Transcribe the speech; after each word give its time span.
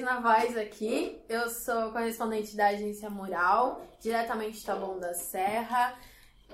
Reis 0.00 0.02
na 0.02 0.20
voz 0.20 0.56
aqui. 0.56 1.20
Eu 1.28 1.48
sou 1.50 1.92
correspondente 1.92 2.56
da 2.56 2.68
agência 2.68 3.10
Mural, 3.10 3.82
diretamente 4.00 4.58
de 4.58 4.64
Taboão 4.64 4.98
da 4.98 5.12
Serra. 5.12 5.98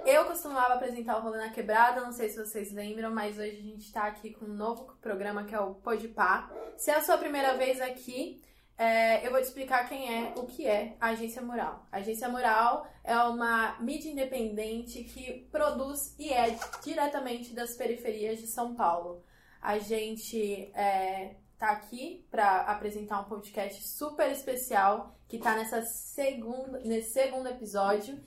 Eu 0.05 0.25
costumava 0.25 0.75
apresentar 0.75 1.19
o 1.19 1.23
Rolê 1.23 1.39
na 1.39 1.51
Quebrada, 1.51 2.01
não 2.01 2.13
sei 2.13 2.29
se 2.29 2.45
vocês 2.45 2.73
lembram, 2.73 3.11
mas 3.11 3.39
hoje 3.39 3.57
a 3.57 3.63
gente 3.63 3.93
tá 3.93 4.05
aqui 4.05 4.32
com 4.35 4.46
um 4.46 4.55
novo 4.55 4.96
programa 5.01 5.45
que 5.45 5.54
é 5.54 5.61
o 5.61 5.75
Podpah. 5.75 6.51
Se 6.77 6.90
é 6.90 6.96
a 6.96 7.03
sua 7.03 7.18
primeira 7.18 7.57
vez 7.57 7.81
aqui, 7.81 8.43
é, 8.77 9.25
eu 9.25 9.31
vou 9.31 9.40
te 9.40 9.46
explicar 9.46 9.89
quem 9.89 10.13
é, 10.13 10.35
o 10.37 10.45
que 10.45 10.67
é 10.67 10.96
a 11.01 11.09
Agência 11.09 11.40
Mural. 11.40 11.87
A 11.93 11.99
Agência 11.99 12.29
Mural 12.29 12.87
é 13.04 13.17
uma 13.17 13.79
mídia 13.81 14.11
independente 14.11 15.04
que 15.04 15.46
produz 15.53 16.17
e 16.18 16.32
é 16.32 16.57
diretamente 16.82 17.54
das 17.54 17.76
periferias 17.76 18.39
de 18.39 18.49
São 18.49 18.75
Paulo. 18.75 19.25
A 19.63 19.79
gente 19.79 20.71
é, 20.75 21.37
tá 21.59 21.71
aqui 21.71 22.25
para 22.31 22.63
apresentar 22.63 23.21
um 23.21 23.25
podcast 23.25 23.87
super 23.87 24.31
especial 24.31 25.15
que 25.29 25.39
tá 25.39 25.55
nessa 25.55 25.82
segunda, 25.82 26.81
nesse 26.81 27.13
segundo 27.13 27.49
episódio 27.49 28.19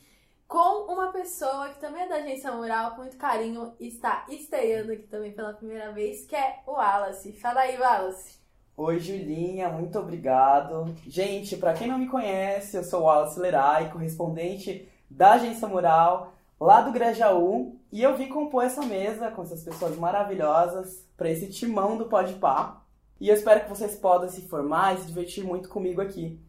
com 0.50 0.92
uma 0.92 1.12
pessoa 1.12 1.70
que 1.70 1.80
também 1.80 2.02
é 2.02 2.10
da 2.10 2.16
Agência 2.16 2.52
Mural, 2.52 2.96
com 2.96 3.02
muito 3.02 3.16
carinho, 3.18 3.72
está 3.80 4.26
estreando 4.28 4.92
aqui 4.92 5.04
também 5.04 5.32
pela 5.32 5.54
primeira 5.54 5.92
vez, 5.92 6.26
que 6.26 6.36
é 6.36 6.62
o 6.66 6.72
Wallace. 6.72 7.34
Fala 7.34 7.62
aí, 7.62 7.78
Wallace. 7.78 8.40
Oi, 8.76 9.00
Julinha, 9.00 9.70
muito 9.70 10.00
obrigado. 10.00 10.92
Gente, 11.06 11.56
para 11.56 11.74
quem 11.74 11.88
não 11.88 12.00
me 12.00 12.08
conhece, 12.08 12.76
eu 12.76 12.84
sou 12.84 13.02
o 13.02 13.04
Wallace 13.04 13.40
Lerai, 13.40 13.92
correspondente 13.92 14.90
da 15.08 15.34
Agência 15.34 15.68
Mural, 15.68 16.34
lá 16.60 16.82
do 16.82 16.92
Grajaú, 16.92 17.78
e 17.92 18.02
eu 18.02 18.18
vim 18.18 18.28
compor 18.28 18.64
essa 18.64 18.82
mesa 18.82 19.30
com 19.30 19.44
essas 19.44 19.64
pessoas 19.64 19.98
maravilhosas 19.98 21.08
para 21.16 21.30
esse 21.30 21.48
timão 21.52 21.96
do 21.96 22.06
Podpah. 22.06 22.82
E 23.22 23.28
eu 23.28 23.36
espero 23.36 23.62
que 23.64 23.70
vocês 23.70 23.96
possam 23.96 24.30
se 24.30 24.48
formar 24.48 24.96
e 24.96 25.02
se 25.02 25.08
divertir 25.08 25.44
muito 25.44 25.68
comigo 25.68 26.00
aqui. 26.00 26.40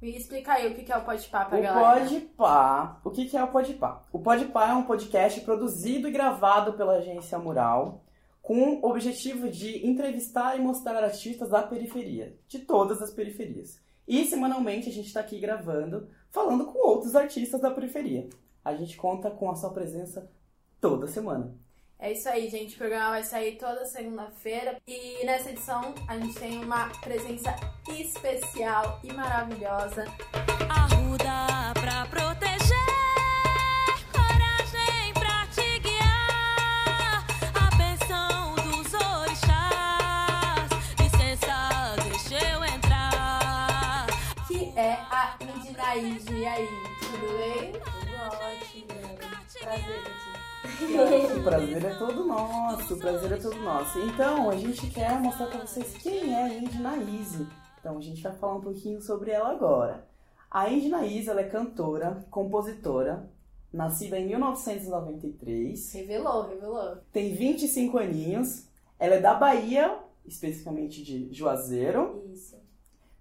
Me 0.00 0.16
explica 0.16 0.52
aí 0.52 0.68
o 0.68 0.76
que 0.76 0.92
é 0.92 0.96
o 0.96 1.04
Podpah 1.04 1.44
pra 1.46 1.58
o 1.58 1.62
galera. 1.62 2.08
Podpah, 2.08 3.00
o 3.02 3.10
que 3.10 3.36
é 3.36 3.42
o 3.42 3.48
Podpah? 3.48 4.04
O 4.12 4.20
Podpah 4.20 4.68
é 4.68 4.74
um 4.74 4.84
podcast 4.84 5.40
produzido 5.40 6.06
e 6.06 6.12
gravado 6.12 6.74
pela 6.74 6.98
agência 6.98 7.36
Mural 7.36 8.04
com 8.40 8.74
o 8.76 8.88
objetivo 8.88 9.50
de 9.50 9.84
entrevistar 9.84 10.56
e 10.56 10.62
mostrar 10.62 11.02
artistas 11.02 11.48
da 11.48 11.62
periferia, 11.64 12.38
de 12.46 12.60
todas 12.60 13.02
as 13.02 13.10
periferias. 13.10 13.80
E 14.06 14.24
semanalmente 14.24 14.88
a 14.88 14.92
gente 14.92 15.08
está 15.08 15.18
aqui 15.18 15.40
gravando, 15.40 16.08
falando 16.30 16.66
com 16.66 16.78
outros 16.78 17.16
artistas 17.16 17.60
da 17.60 17.72
periferia. 17.72 18.28
A 18.66 18.74
gente 18.74 18.96
conta 18.96 19.30
com 19.30 19.48
a 19.48 19.54
sua 19.54 19.70
presença 19.70 20.28
toda 20.80 21.06
semana. 21.06 21.54
É 22.00 22.10
isso 22.10 22.28
aí, 22.28 22.50
gente. 22.50 22.74
O 22.74 22.78
programa 22.78 23.10
vai 23.10 23.22
sair 23.22 23.58
toda 23.58 23.86
segunda-feira. 23.86 24.82
E 24.88 25.24
nessa 25.24 25.50
edição 25.50 25.94
a 26.08 26.18
gente 26.18 26.34
tem 26.34 26.64
uma 26.64 26.88
presença 26.98 27.54
especial 27.88 28.98
e 29.04 29.12
maravilhosa. 29.12 30.06
Arruda 30.68 31.74
pra 31.80 32.06
proteger, 32.06 32.74
coragem 34.10 35.14
pra 35.14 35.46
te 35.46 35.78
guiar. 35.78 37.24
A 37.54 37.76
benção 37.76 38.56
dos 38.56 38.92
orixás, 38.94 40.68
licença, 40.98 41.94
deixa 42.02 42.44
eu 42.50 42.64
entrar. 42.64 44.08
Que 44.48 44.76
é 44.76 44.94
a 45.08 45.36
Indinaíde. 45.40 46.34
E 46.34 46.46
aí, 46.48 46.68
tudo 46.98 47.28
bem? 47.38 47.95
Prazer 49.66 49.98
aqui. 49.98 51.36
O 51.40 51.42
prazer 51.42 51.84
é 51.84 51.94
todo 51.94 52.24
nosso, 52.24 52.94
o 52.94 52.98
prazer 52.98 53.32
é 53.32 53.36
todo 53.36 53.58
nosso. 53.58 53.98
Então, 53.98 54.48
a 54.48 54.56
gente 54.56 54.88
quer 54.90 55.20
mostrar 55.20 55.48
pra 55.48 55.66
vocês 55.66 55.92
quem 55.96 56.32
é 56.32 56.44
a 56.44 56.54
Indy 56.54 56.78
Naíse. 56.78 57.48
Então, 57.80 57.98
a 57.98 58.00
gente 58.00 58.22
vai 58.22 58.32
falar 58.36 58.54
um 58.54 58.60
pouquinho 58.60 59.02
sobre 59.02 59.32
ela 59.32 59.50
agora. 59.50 60.06
A 60.48 60.70
Indy 60.70 60.88
Naíse, 60.88 61.28
ela 61.28 61.40
é 61.40 61.48
cantora, 61.48 62.24
compositora, 62.30 63.28
nascida 63.72 64.16
em 64.20 64.28
1993, 64.28 65.92
Revelou, 65.94 66.46
revelou. 66.46 66.98
tem 67.10 67.34
25 67.34 67.98
aninhos, 67.98 68.68
ela 69.00 69.16
é 69.16 69.20
da 69.20 69.34
Bahia, 69.34 69.98
especificamente 70.24 71.02
de 71.02 71.28
Juazeiro, 71.34 72.24
Isso. 72.32 72.56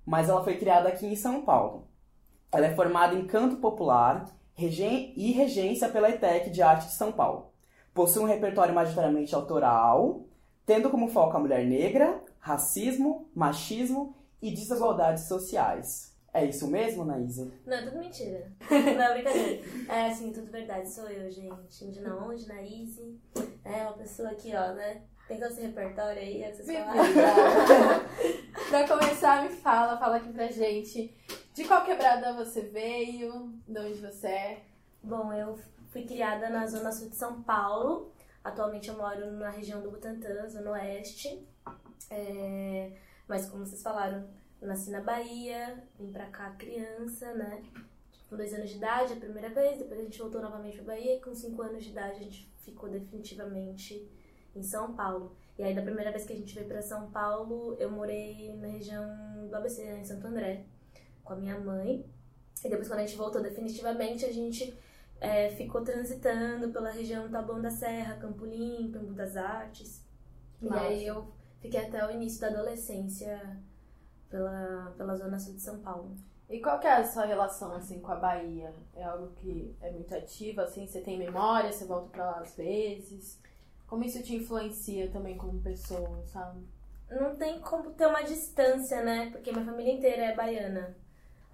mas 0.06 0.30
ela 0.30 0.44
foi 0.44 0.58
criada 0.58 0.90
aqui 0.90 1.08
em 1.08 1.16
São 1.16 1.42
Paulo. 1.44 1.88
Ela 2.52 2.68
é 2.68 2.76
formada 2.76 3.16
em 3.16 3.26
canto 3.26 3.56
popular 3.56 4.32
e 4.58 5.32
regência 5.32 5.90
pela 5.90 6.10
ETEC 6.10 6.50
de 6.50 6.62
Arte 6.62 6.88
de 6.88 6.94
São 6.94 7.12
Paulo. 7.12 7.52
Possui 7.94 8.24
um 8.24 8.28
repertório 8.28 8.74
majoritariamente 8.74 9.34
autoral, 9.34 10.26
tendo 10.66 10.90
como 10.90 11.08
foco 11.08 11.38
a 11.38 11.40
mulher 11.40 11.66
negra, 11.66 12.22
racismo, 12.40 13.30
machismo 13.34 14.16
e 14.42 14.52
desigualdades 14.52 15.28
sociais. 15.28 16.16
É 16.34 16.44
isso 16.44 16.68
mesmo, 16.68 17.06
Naísa? 17.06 17.50
Não, 17.66 17.78
é 17.78 17.82
tudo 17.84 17.98
mentira. 17.98 18.52
Não, 18.70 19.14
brincadeira. 19.14 19.62
É, 19.88 20.08
assim, 20.08 20.34
tudo 20.34 20.52
verdade. 20.52 20.90
Sou 20.90 21.10
eu, 21.10 21.32
gente. 21.32 21.86
Indina 21.86 22.14
Onde, 22.14 22.46
na 22.46 22.62
Easy. 22.62 23.18
É, 23.64 23.84
uma 23.84 23.94
pessoa 23.94 24.32
aqui, 24.32 24.52
ó, 24.54 24.74
né? 24.74 25.02
Tem 25.30 25.40
todo 25.40 25.52
esse 25.52 25.62
repertório 25.62 26.22
aí, 26.22 26.44
é 26.44 26.52
vocês 26.52 26.68
falaram. 26.68 28.06
Pra 28.70 28.88
começar, 28.88 29.44
me 29.44 29.50
fala, 29.50 29.98
fala 29.98 30.18
aqui 30.18 30.32
pra 30.34 30.48
gente. 30.48 31.16
De 31.56 31.64
qual 31.64 31.86
quebrada 31.86 32.34
você 32.34 32.64
veio? 32.64 33.54
De 33.66 33.80
onde 33.80 34.02
você 34.02 34.28
é? 34.28 34.64
Bom, 35.02 35.32
eu 35.32 35.58
fui 35.88 36.04
criada 36.04 36.50
na 36.50 36.68
zona 36.68 36.92
sul 36.92 37.08
de 37.10 37.16
São 37.16 37.42
Paulo. 37.44 38.12
Atualmente 38.44 38.90
eu 38.90 38.98
moro 38.98 39.32
na 39.32 39.50
região 39.52 39.82
do 39.82 39.90
Butantã, 39.90 40.50
zona 40.50 40.72
oeste. 40.72 41.48
É, 42.10 42.92
Mas 43.26 43.50
como 43.50 43.66
vocês 43.66 43.82
falaram, 43.82 44.28
nasci 44.62 44.92
na 44.92 45.00
Bahia, 45.00 45.82
vim 45.98 46.12
pra 46.12 46.26
cá 46.26 46.52
criança, 46.52 47.34
né? 47.34 47.64
Com 48.30 48.36
dois 48.36 48.54
anos 48.54 48.70
de 48.70 48.76
idade, 48.76 49.14
a 49.14 49.16
primeira 49.16 49.50
vez, 49.50 49.78
depois 49.78 49.98
a 50.02 50.04
gente 50.04 50.20
voltou 50.20 50.42
novamente 50.42 50.76
pra 50.76 50.94
Bahia, 50.94 51.16
e 51.16 51.22
com 51.22 51.34
cinco 51.34 51.62
anos 51.62 51.86
de 51.86 51.92
idade 51.92 52.20
a 52.20 52.24
gente 52.24 52.52
ficou 52.58 52.90
definitivamente 52.90 54.12
em 54.54 54.62
São 54.62 54.94
Paulo. 54.94 55.34
E 55.58 55.64
aí 55.64 55.74
da 55.74 55.82
primeira 55.82 56.12
vez 56.12 56.26
que 56.26 56.34
a 56.34 56.36
gente 56.36 56.54
veio 56.54 56.68
pra 56.68 56.82
São 56.82 57.10
Paulo, 57.12 57.78
eu 57.80 57.90
morei 57.90 58.54
na 58.58 58.68
região 58.68 59.08
do 59.48 59.56
ABC, 59.56 59.86
né, 59.86 60.00
em 60.00 60.04
Santo 60.04 60.28
André, 60.28 60.66
com 61.26 61.34
a 61.34 61.36
minha 61.36 61.60
mãe. 61.60 62.06
E 62.64 62.70
depois 62.70 62.88
quando 62.88 63.00
a 63.00 63.06
gente 63.06 63.18
voltou 63.18 63.42
definitivamente, 63.42 64.24
a 64.24 64.32
gente 64.32 64.78
é, 65.20 65.50
ficou 65.50 65.82
transitando 65.82 66.70
pela 66.70 66.92
região 66.92 67.30
Taboão 67.30 67.62
da 67.62 67.70
Serra, 67.70 68.16
Campo 68.16 68.46
Limpo, 68.46 68.98
Embu 68.98 69.14
das 69.14 69.36
Artes. 69.36 70.06
Massa. 70.62 70.84
E 70.84 70.88
aí 70.88 71.08
eu 71.08 71.28
fiquei 71.60 71.82
até 71.82 72.06
o 72.06 72.12
início 72.12 72.40
da 72.40 72.48
adolescência 72.48 73.60
pela, 74.30 74.94
pela 74.98 75.16
zona 75.18 75.38
sul 75.38 75.54
de 75.54 75.62
São 75.62 75.80
Paulo. 75.80 76.16
E 76.48 76.60
qual 76.60 76.80
que 76.80 76.86
é 76.86 76.94
a 76.94 77.04
sua 77.04 77.26
relação, 77.26 77.74
assim, 77.74 78.00
com 78.00 78.12
a 78.12 78.16
Bahia? 78.16 78.74
É 78.94 79.04
algo 79.04 79.34
que 79.36 79.76
é 79.82 79.92
muito 79.92 80.14
ativo, 80.14 80.62
assim? 80.62 80.86
Você 80.86 81.02
tem 81.02 81.18
memória, 81.18 81.72
você 81.72 81.86
volta 81.86 82.10
pra 82.10 82.26
lá 82.26 82.40
às 82.40 82.56
vezes? 82.56 83.42
Como 83.88 84.04
isso 84.04 84.22
te 84.22 84.36
influencia 84.36 85.10
também 85.10 85.38
como 85.38 85.60
pessoa, 85.62 86.24
sabe? 86.28 86.64
Não 87.10 87.36
tem 87.36 87.60
como 87.60 87.92
ter 87.92 88.08
uma 88.08 88.22
distância, 88.22 89.04
né? 89.04 89.30
Porque 89.32 89.52
minha 89.52 89.66
família 89.66 89.94
inteira 89.94 90.26
é 90.26 90.36
baiana. 90.36 90.96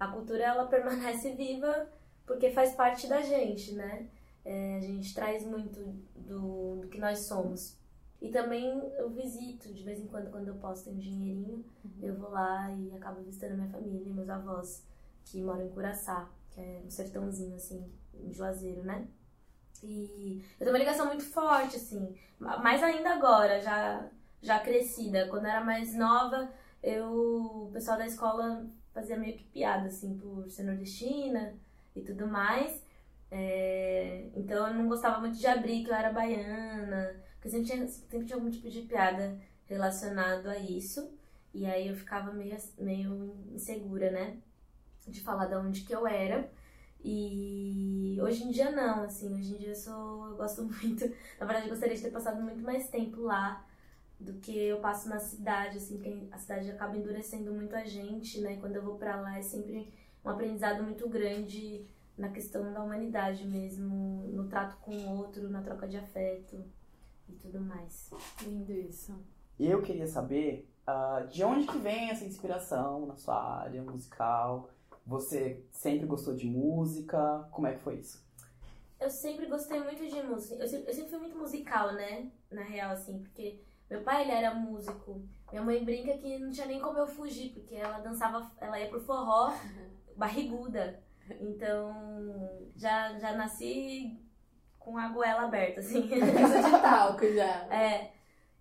A 0.02 0.08
cultura, 0.08 0.42
ela 0.42 0.66
permanece 0.68 1.32
viva 1.32 1.88
porque 2.26 2.50
faz 2.50 2.74
parte 2.74 3.06
da 3.06 3.20
gente, 3.20 3.72
né? 3.72 4.08
É, 4.44 4.78
a 4.78 4.80
gente 4.80 5.14
traz 5.14 5.44
muito 5.44 5.80
do, 6.16 6.80
do 6.80 6.88
que 6.88 6.98
nós 6.98 7.20
somos. 7.20 7.76
E 8.20 8.28
também 8.30 8.66
eu 8.96 9.10
visito, 9.10 9.72
de 9.72 9.82
vez 9.84 10.00
em 10.00 10.06
quando, 10.06 10.30
quando 10.30 10.48
eu 10.48 10.54
posso 10.54 10.84
ter 10.84 10.90
um 10.90 10.98
dinheirinho, 10.98 11.64
eu 12.00 12.16
vou 12.16 12.30
lá 12.30 12.70
e 12.72 12.92
acabo 12.96 13.20
visitando 13.22 13.54
minha 13.54 13.68
família 13.68 14.08
e 14.08 14.12
meus 14.12 14.28
avós, 14.28 14.84
que 15.24 15.40
moram 15.40 15.66
em 15.66 15.70
Curaçá, 15.70 16.28
que 16.50 16.60
é 16.60 16.82
um 16.84 16.90
sertãozinho, 16.90 17.54
assim, 17.54 17.84
em 18.14 18.32
Juazeiro, 18.32 18.82
né? 18.82 19.06
E 19.82 20.44
eu 20.54 20.58
tenho 20.58 20.70
uma 20.70 20.78
ligação 20.78 21.06
muito 21.06 21.24
forte, 21.24 21.76
assim, 21.76 22.14
mais 22.38 22.82
ainda 22.82 23.14
agora, 23.14 23.60
já, 23.60 24.08
já 24.40 24.58
crescida. 24.60 25.28
Quando 25.28 25.44
eu 25.44 25.50
era 25.50 25.64
mais 25.64 25.94
nova, 25.94 26.52
eu, 26.82 27.66
o 27.66 27.70
pessoal 27.72 27.98
da 27.98 28.06
escola 28.06 28.66
fazia 28.92 29.16
meio 29.16 29.36
que 29.36 29.44
piada, 29.44 29.86
assim, 29.88 30.16
por 30.18 30.48
ser 30.50 30.64
nordestina 30.64 31.54
e 31.94 32.02
tudo 32.02 32.26
mais. 32.26 32.82
É, 33.30 34.28
então 34.36 34.68
eu 34.68 34.74
não 34.74 34.88
gostava 34.88 35.18
muito 35.20 35.38
de 35.38 35.46
abrir 35.46 35.84
que 35.84 35.90
eu 35.90 35.94
era 35.94 36.12
baiana, 36.12 37.16
porque 37.34 37.48
sempre 37.48 37.66
tinha, 37.66 37.88
sempre 37.88 38.26
tinha 38.26 38.36
algum 38.36 38.50
tipo 38.50 38.68
de 38.68 38.82
piada 38.82 39.38
relacionado 39.66 40.48
a 40.48 40.58
isso. 40.58 41.10
E 41.54 41.66
aí 41.66 41.88
eu 41.88 41.96
ficava 41.96 42.32
meio, 42.32 42.56
meio 42.78 43.36
insegura, 43.52 44.10
né? 44.10 44.38
De 45.06 45.20
falar 45.22 45.46
de 45.46 45.54
onde 45.56 45.82
que 45.82 45.94
eu 45.94 46.06
era. 46.06 46.50
E 47.04 48.18
hoje 48.22 48.44
em 48.44 48.50
dia 48.50 48.70
não, 48.70 49.02
assim, 49.04 49.34
hoje 49.34 49.54
em 49.54 49.58
dia 49.58 49.70
eu 49.70 49.74
sou. 49.74 50.26
Eu 50.28 50.36
gosto 50.36 50.62
muito. 50.82 51.04
Na 51.40 51.46
verdade, 51.46 51.66
eu 51.66 51.70
gostaria 51.70 51.96
de 51.96 52.02
ter 52.02 52.10
passado 52.10 52.40
muito 52.42 52.62
mais 52.62 52.88
tempo 52.88 53.22
lá 53.22 53.64
do 54.22 54.34
que 54.34 54.56
eu 54.56 54.78
passo 54.78 55.08
na 55.08 55.18
cidade, 55.18 55.78
assim, 55.78 55.96
porque 55.96 56.28
a 56.30 56.38
cidade 56.38 56.70
acaba 56.70 56.96
endurecendo 56.96 57.52
muito 57.52 57.74
a 57.74 57.84
gente, 57.84 58.40
né? 58.40 58.56
Quando 58.58 58.76
eu 58.76 58.82
vou 58.82 58.96
pra 58.96 59.20
lá 59.20 59.38
é 59.38 59.42
sempre 59.42 59.92
um 60.24 60.30
aprendizado 60.30 60.82
muito 60.82 61.08
grande 61.08 61.84
na 62.16 62.28
questão 62.28 62.72
da 62.72 62.82
humanidade 62.82 63.46
mesmo, 63.46 64.28
no 64.28 64.48
trato 64.48 64.76
com 64.78 64.94
o 64.94 65.18
outro, 65.18 65.48
na 65.48 65.62
troca 65.62 65.88
de 65.88 65.96
afeto 65.96 66.64
e 67.28 67.32
tudo 67.32 67.60
mais. 67.60 68.10
Lindo 68.42 68.72
isso. 68.72 69.18
E 69.58 69.66
eu 69.66 69.82
queria 69.82 70.06
saber 70.06 70.68
ah, 70.86 71.26
de 71.28 71.42
onde 71.42 71.66
que 71.66 71.78
vem 71.78 72.10
essa 72.10 72.24
inspiração 72.24 73.06
na 73.06 73.16
sua 73.16 73.60
área 73.60 73.82
musical. 73.82 74.70
Você 75.04 75.64
sempre 75.72 76.06
gostou 76.06 76.34
de 76.34 76.46
música? 76.46 77.48
Como 77.50 77.66
é 77.66 77.74
que 77.74 77.80
foi 77.80 77.96
isso? 77.96 78.22
Eu 79.00 79.10
sempre 79.10 79.46
gostei 79.46 79.80
muito 79.82 80.06
de 80.06 80.22
música. 80.22 80.54
Eu 80.54 80.68
sempre, 80.68 80.90
eu 80.90 80.94
sempre 80.94 81.10
fui 81.10 81.18
muito 81.18 81.36
musical, 81.36 81.92
né? 81.92 82.30
Na 82.50 82.62
real, 82.62 82.92
assim, 82.92 83.18
porque 83.18 83.60
meu 83.92 84.02
pai, 84.02 84.22
ele 84.22 84.32
era 84.32 84.54
músico. 84.54 85.22
Minha 85.50 85.62
mãe 85.62 85.84
brinca 85.84 86.16
que 86.16 86.38
não 86.38 86.50
tinha 86.50 86.66
nem 86.66 86.80
como 86.80 86.98
eu 86.98 87.06
fugir, 87.06 87.50
porque 87.52 87.74
ela 87.74 87.98
dançava, 87.98 88.50
ela 88.58 88.80
ia 88.80 88.88
pro 88.88 88.98
forró, 88.98 89.52
barriguda. 90.16 91.02
Então, 91.38 92.70
já, 92.74 93.18
já 93.18 93.32
nasci 93.34 94.18
com 94.78 94.96
a 94.96 95.08
goela 95.08 95.42
aberta, 95.42 95.80
assim. 95.80 96.08
Coisa 96.08 96.62
de 96.62 96.70
talco 96.80 97.26
já. 97.34 97.68
É. 97.70 98.12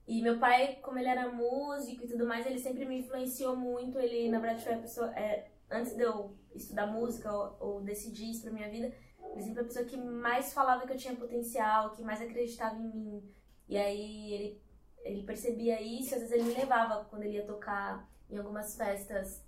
E 0.05 0.21
meu 0.21 0.37
pai, 0.37 0.79
como 0.81 0.99
ele 0.99 1.07
era 1.07 1.31
músico 1.31 2.03
e 2.03 2.07
tudo 2.07 2.27
mais, 2.27 2.45
ele 2.45 2.59
sempre 2.59 2.83
me 2.83 2.99
influenciou 2.99 3.55
muito. 3.55 3.97
Ele, 3.97 4.29
na 4.29 4.39
verdade, 4.39 4.65
foi 4.65 4.73
a 4.73 4.79
pessoa. 4.79 5.17
é, 5.17 5.49
antes 5.69 5.95
de 5.95 6.03
eu 6.03 6.35
estudar 6.53 6.87
música 6.87 7.31
ou, 7.31 7.55
ou 7.59 7.81
decidir 7.81 8.31
isso 8.31 8.41
pra 8.41 8.51
minha 8.51 8.69
vida, 8.69 8.93
ele 9.31 9.41
sempre 9.41 9.53
foi 9.53 9.63
a 9.63 9.67
pessoa 9.67 9.85
que 9.85 9.95
mais 9.95 10.53
falava 10.53 10.85
que 10.85 10.91
eu 10.91 10.97
tinha 10.97 11.15
potencial, 11.15 11.91
que 11.91 12.03
mais 12.03 12.21
acreditava 12.21 12.75
em 12.75 12.93
mim. 12.93 13.33
E 13.69 13.77
aí 13.77 14.33
ele, 14.33 14.61
ele 15.03 15.23
percebia 15.23 15.81
isso, 15.81 16.15
às 16.15 16.21
vezes 16.21 16.31
ele 16.31 16.43
me 16.43 16.53
levava 16.53 17.05
quando 17.05 17.23
ele 17.23 17.37
ia 17.37 17.45
tocar 17.45 18.07
em 18.29 18.37
algumas 18.37 18.75
festas 18.75 19.43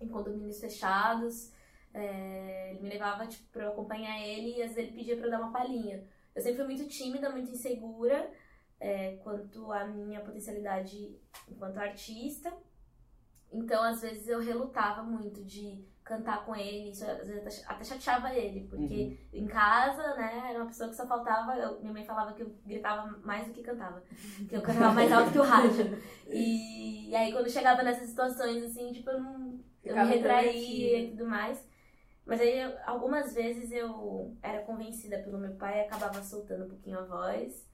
em 0.00 0.08
condomínios 0.08 0.60
fechados. 0.60 1.52
É, 1.94 2.70
ele 2.70 2.80
me 2.80 2.88
levava 2.90 3.26
tipo, 3.26 3.48
pra 3.50 3.64
eu 3.64 3.70
acompanhar 3.70 4.20
ele 4.20 4.58
e 4.58 4.62
às 4.62 4.74
vezes 4.74 4.90
ele 4.90 4.96
pedia 4.96 5.16
pra 5.16 5.26
eu 5.26 5.30
dar 5.30 5.40
uma 5.40 5.52
palhinha. 5.52 6.04
Eu 6.34 6.42
sempre 6.42 6.58
fui 6.58 6.66
muito 6.66 6.88
tímida, 6.88 7.30
muito 7.30 7.50
insegura 7.50 8.30
é, 8.78 9.16
quanto 9.16 9.72
à 9.72 9.86
minha 9.86 10.20
potencialidade 10.20 11.18
enquanto 11.48 11.78
artista. 11.78 12.52
Então, 13.52 13.82
às 13.82 14.02
vezes, 14.02 14.28
eu 14.28 14.40
relutava 14.40 15.02
muito 15.02 15.42
de 15.42 15.84
cantar 16.06 16.44
com 16.46 16.54
ele, 16.54 16.90
isso 16.90 17.04
às 17.04 17.26
vezes 17.28 17.64
até 17.66 17.84
chateava 17.84 18.32
ele, 18.32 18.66
porque 18.68 19.18
em 19.32 19.46
casa, 19.46 20.14
né, 20.14 20.50
era 20.50 20.60
uma 20.60 20.66
pessoa 20.68 20.88
que 20.88 20.94
só 20.96 21.06
faltava. 21.06 21.56
eu- 21.56 21.80
minha 21.80 21.92
mãe 21.92 22.04
falava 22.04 22.32
que 22.32 22.42
eu 22.42 22.54
gritava 22.64 23.08
mais 23.24 23.46
do 23.48 23.52
que 23.52 23.62
cantava, 23.62 24.00
que 24.48 24.56
eu 24.56 24.62
cantava 24.62 24.94
mais 24.94 25.10
alto 25.12 25.32
que 25.32 25.38
o 25.38 25.42
rádio. 25.42 25.84
E, 26.28 27.10
e 27.10 27.14
aí, 27.16 27.32
quando 27.32 27.48
chegava 27.50 27.82
nessas 27.82 28.08
situações, 28.08 28.62
assim, 28.64 28.92
tipo, 28.92 29.10
eu 29.10 29.20
não. 29.20 29.60
Eu 29.84 29.94
me 29.94 30.00
retraía 30.08 30.98
e 31.00 31.10
tudo 31.10 31.26
mais. 31.26 31.64
Mas 32.24 32.40
aí, 32.40 32.60
algumas 32.84 33.32
vezes 33.34 33.70
eu 33.70 34.36
era 34.42 34.62
convencida 34.62 35.18
pelo 35.20 35.38
meu 35.38 35.54
pai 35.54 35.78
e 35.78 35.82
acabava 35.82 36.22
soltando 36.22 36.64
um 36.66 36.68
pouquinho 36.68 36.98
a 36.98 37.04
voz. 37.04 37.64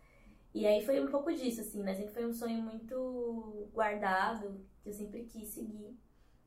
E 0.54 0.66
aí 0.66 0.84
foi 0.84 1.00
um 1.00 1.10
pouco 1.10 1.32
disso, 1.32 1.62
assim, 1.62 1.82
né? 1.82 1.94
Sempre 1.94 2.12
foi 2.12 2.26
um 2.26 2.32
sonho 2.32 2.62
muito 2.62 3.68
guardado, 3.72 4.60
que 4.82 4.90
eu 4.90 4.92
sempre 4.92 5.24
quis 5.24 5.48
seguir. 5.48 5.98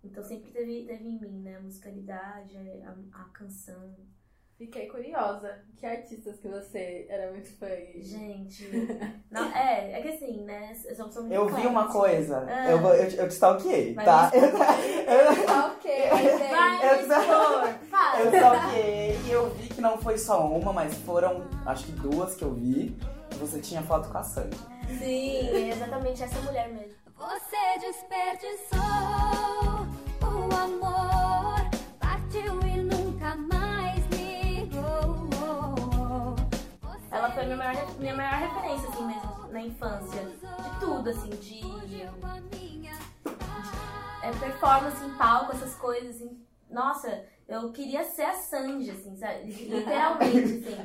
Então 0.05 0.23
sempre 0.23 0.51
teve, 0.51 0.85
teve 0.85 1.03
em 1.03 1.19
mim, 1.19 1.41
né? 1.41 1.57
A 1.57 1.61
musicalidade, 1.61 2.57
a, 2.57 3.19
a 3.21 3.23
canção. 3.33 3.95
Fiquei 4.57 4.87
curiosa. 4.87 5.59
Que 5.75 5.85
artistas 5.85 6.39
que 6.39 6.47
você 6.47 7.05
era 7.09 7.29
muito 7.31 7.49
fã? 7.57 7.67
Gente. 7.97 8.69
não, 9.29 9.43
é, 9.53 9.99
é 9.99 10.01
que 10.01 10.07
assim, 10.09 10.43
né? 10.45 10.73
Eu 10.85 10.95
sou, 10.95 11.23
muito 11.23 11.33
Eu 11.33 11.49
vi 11.49 11.67
uma 11.67 11.91
coisa, 11.91 12.45
Ah. 12.47 12.71
eu, 12.71 12.77
eu, 12.79 13.09
te- 13.09 13.17
eu 13.17 13.27
te 13.27 13.31
stalkeei, 13.33 13.93
tá? 13.95 14.31
me 14.33 14.39
Eu. 15.11 16.49
Vai, 16.49 16.99
Eu-! 17.01 17.07
Fala! 17.89 18.19
eu 18.21 18.33
stalkeei 18.33 19.17
e 19.25 19.31
eu 19.31 19.49
vi 19.55 19.67
que 19.69 19.81
não 19.81 19.97
foi 19.97 20.17
só 20.17 20.47
uma, 20.47 20.71
mas 20.71 20.93
foram 20.99 21.45
acho 21.65 21.85
que 21.87 21.91
duas 21.93 22.35
que 22.35 22.43
eu 22.45 22.53
vi. 22.53 22.97
E 23.33 23.35
você 23.37 23.59
tinha 23.59 23.81
foto 23.81 24.07
com 24.09 24.17
a 24.17 24.23
Sandy. 24.23 24.55
Sim, 24.99 25.49
é 25.49 25.69
exatamente 25.71 26.23
essa 26.23 26.39
mulher 26.41 26.69
mesmo. 26.71 26.93
Você 27.17 27.79
desperdiçou 27.81 28.79
Ela 37.11 37.31
foi 37.31 37.45
minha 37.45 37.57
maior, 37.57 37.99
minha 37.99 38.15
maior 38.15 38.33
referência, 38.33 38.89
assim, 38.89 39.05
mesmo, 39.05 39.47
na 39.51 39.61
infância. 39.61 40.21
De 40.23 40.79
tudo, 40.79 41.09
assim, 41.09 41.29
de 41.29 41.65
é, 44.25 44.31
performance 44.39 45.05
em 45.05 45.11
palco, 45.15 45.51
essas 45.51 45.75
coisas, 45.75 46.15
assim. 46.15 46.43
Nossa, 46.69 47.25
eu 47.47 47.71
queria 47.71 48.03
ser 48.03 48.23
a 48.23 48.33
Sandy, 48.33 48.89
assim, 48.89 49.15
sabe? 49.15 49.51
Literalmente, 49.51 50.39
assim. 50.65 50.77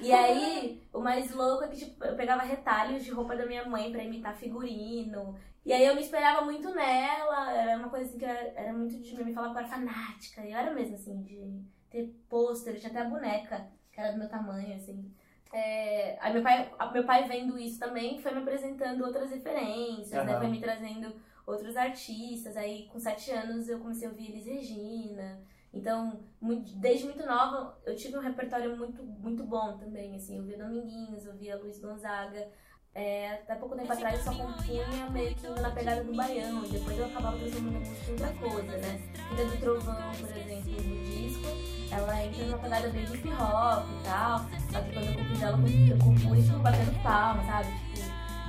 E 0.00 0.10
aí, 0.10 0.82
o 0.92 1.00
mais 1.00 1.32
louco 1.34 1.64
é 1.64 1.68
que, 1.68 1.76
tipo, 1.76 2.02
eu 2.02 2.16
pegava 2.16 2.42
retalhos 2.42 3.04
de 3.04 3.10
roupa 3.10 3.36
da 3.36 3.44
minha 3.44 3.66
mãe 3.66 3.92
pra 3.92 4.02
imitar 4.02 4.36
figurino. 4.36 5.36
E 5.68 5.72
aí 5.74 5.84
eu 5.84 5.94
me 5.94 6.00
esperava 6.00 6.40
muito 6.46 6.74
nela, 6.74 7.52
era 7.52 7.78
uma 7.78 7.90
coisa 7.90 8.06
assim 8.06 8.18
que 8.18 8.24
eu 8.24 8.28
era, 8.30 8.52
era 8.56 8.72
muito 8.72 8.98
de. 8.98 9.22
Me 9.22 9.34
falava 9.34 9.52
que 9.52 9.60
eu 9.60 9.64
era 9.66 9.74
fanática. 9.76 10.40
E 10.40 10.52
eu 10.52 10.58
era 10.58 10.72
mesmo, 10.72 10.94
assim, 10.94 11.20
de 11.22 11.62
ter 11.90 12.04
pôster, 12.26 12.78
tinha 12.80 12.88
até 12.90 13.00
a 13.00 13.04
boneca, 13.04 13.68
que 13.92 14.00
era 14.00 14.12
do 14.12 14.18
meu 14.18 14.28
tamanho, 14.30 14.74
assim. 14.74 15.12
É, 15.52 16.16
aí 16.20 16.32
meu 16.32 16.42
pai, 16.42 16.72
a- 16.78 16.90
meu 16.90 17.04
pai 17.04 17.28
vendo 17.28 17.58
isso 17.58 17.78
também 17.78 18.18
foi 18.18 18.32
me 18.32 18.38
apresentando 18.38 19.04
outras 19.04 19.30
referências, 19.30 20.10
né? 20.24 20.32
Aham. 20.32 20.38
Foi 20.38 20.48
me 20.48 20.58
trazendo 20.60 21.14
outros 21.46 21.76
artistas. 21.76 22.56
Aí 22.56 22.86
com 22.90 22.98
sete 22.98 23.30
anos 23.30 23.68
eu 23.68 23.78
comecei 23.78 24.08
a 24.08 24.10
ouvir 24.10 24.30
Elis 24.30 24.46
Regina. 24.46 25.38
Então, 25.72 26.20
muito- 26.40 26.72
desde 26.76 27.04
muito 27.04 27.26
nova, 27.26 27.78
eu 27.84 27.94
tive 27.94 28.16
um 28.16 28.20
repertório 28.22 28.74
muito, 28.74 29.02
muito 29.02 29.44
bom 29.44 29.76
também, 29.76 30.16
assim. 30.16 30.38
Eu 30.38 30.44
via 30.44 30.56
Dominguinhos, 30.56 31.26
eu 31.26 31.34
via 31.34 31.56
Luiz 31.58 31.78
Gonzaga. 31.78 32.48
É, 32.94 33.32
até 33.32 33.54
pouco 33.54 33.76
tempo 33.76 33.92
atrás 33.92 34.18
eu 34.18 34.24
só 34.24 34.38
compunha 34.38 35.10
meio 35.10 35.34
que 35.34 35.48
na 35.48 35.70
pegada 35.70 36.02
do 36.02 36.14
baião. 36.16 36.64
E 36.64 36.68
depois 36.68 36.98
eu 36.98 37.06
acabava 37.06 37.38
transformando 37.38 37.76
em 37.76 38.10
outra 38.10 38.32
coisa, 38.32 38.76
né? 38.78 39.00
Filha 39.28 39.44
do 39.44 39.56
Trovão, 39.58 40.12
por 40.18 40.36
exemplo, 40.36 40.70
no 40.82 41.04
disco, 41.04 41.46
ela 41.90 42.24
entra 42.24 42.44
numa 42.44 42.58
pegada 42.58 42.88
bem 42.88 43.04
hip 43.04 43.28
hop 43.28 43.86
e 43.88 44.04
tal. 44.04 44.38
Só 44.72 44.80
que 44.80 44.92
quando 44.92 45.06
eu 45.06 45.14
compus 45.14 45.42
ela, 45.42 45.58
eu 45.58 45.98
compus 45.98 46.48
batendo 46.62 47.02
palma, 47.02 47.44
sabe? 47.44 47.68
Tipo, 47.94 48.08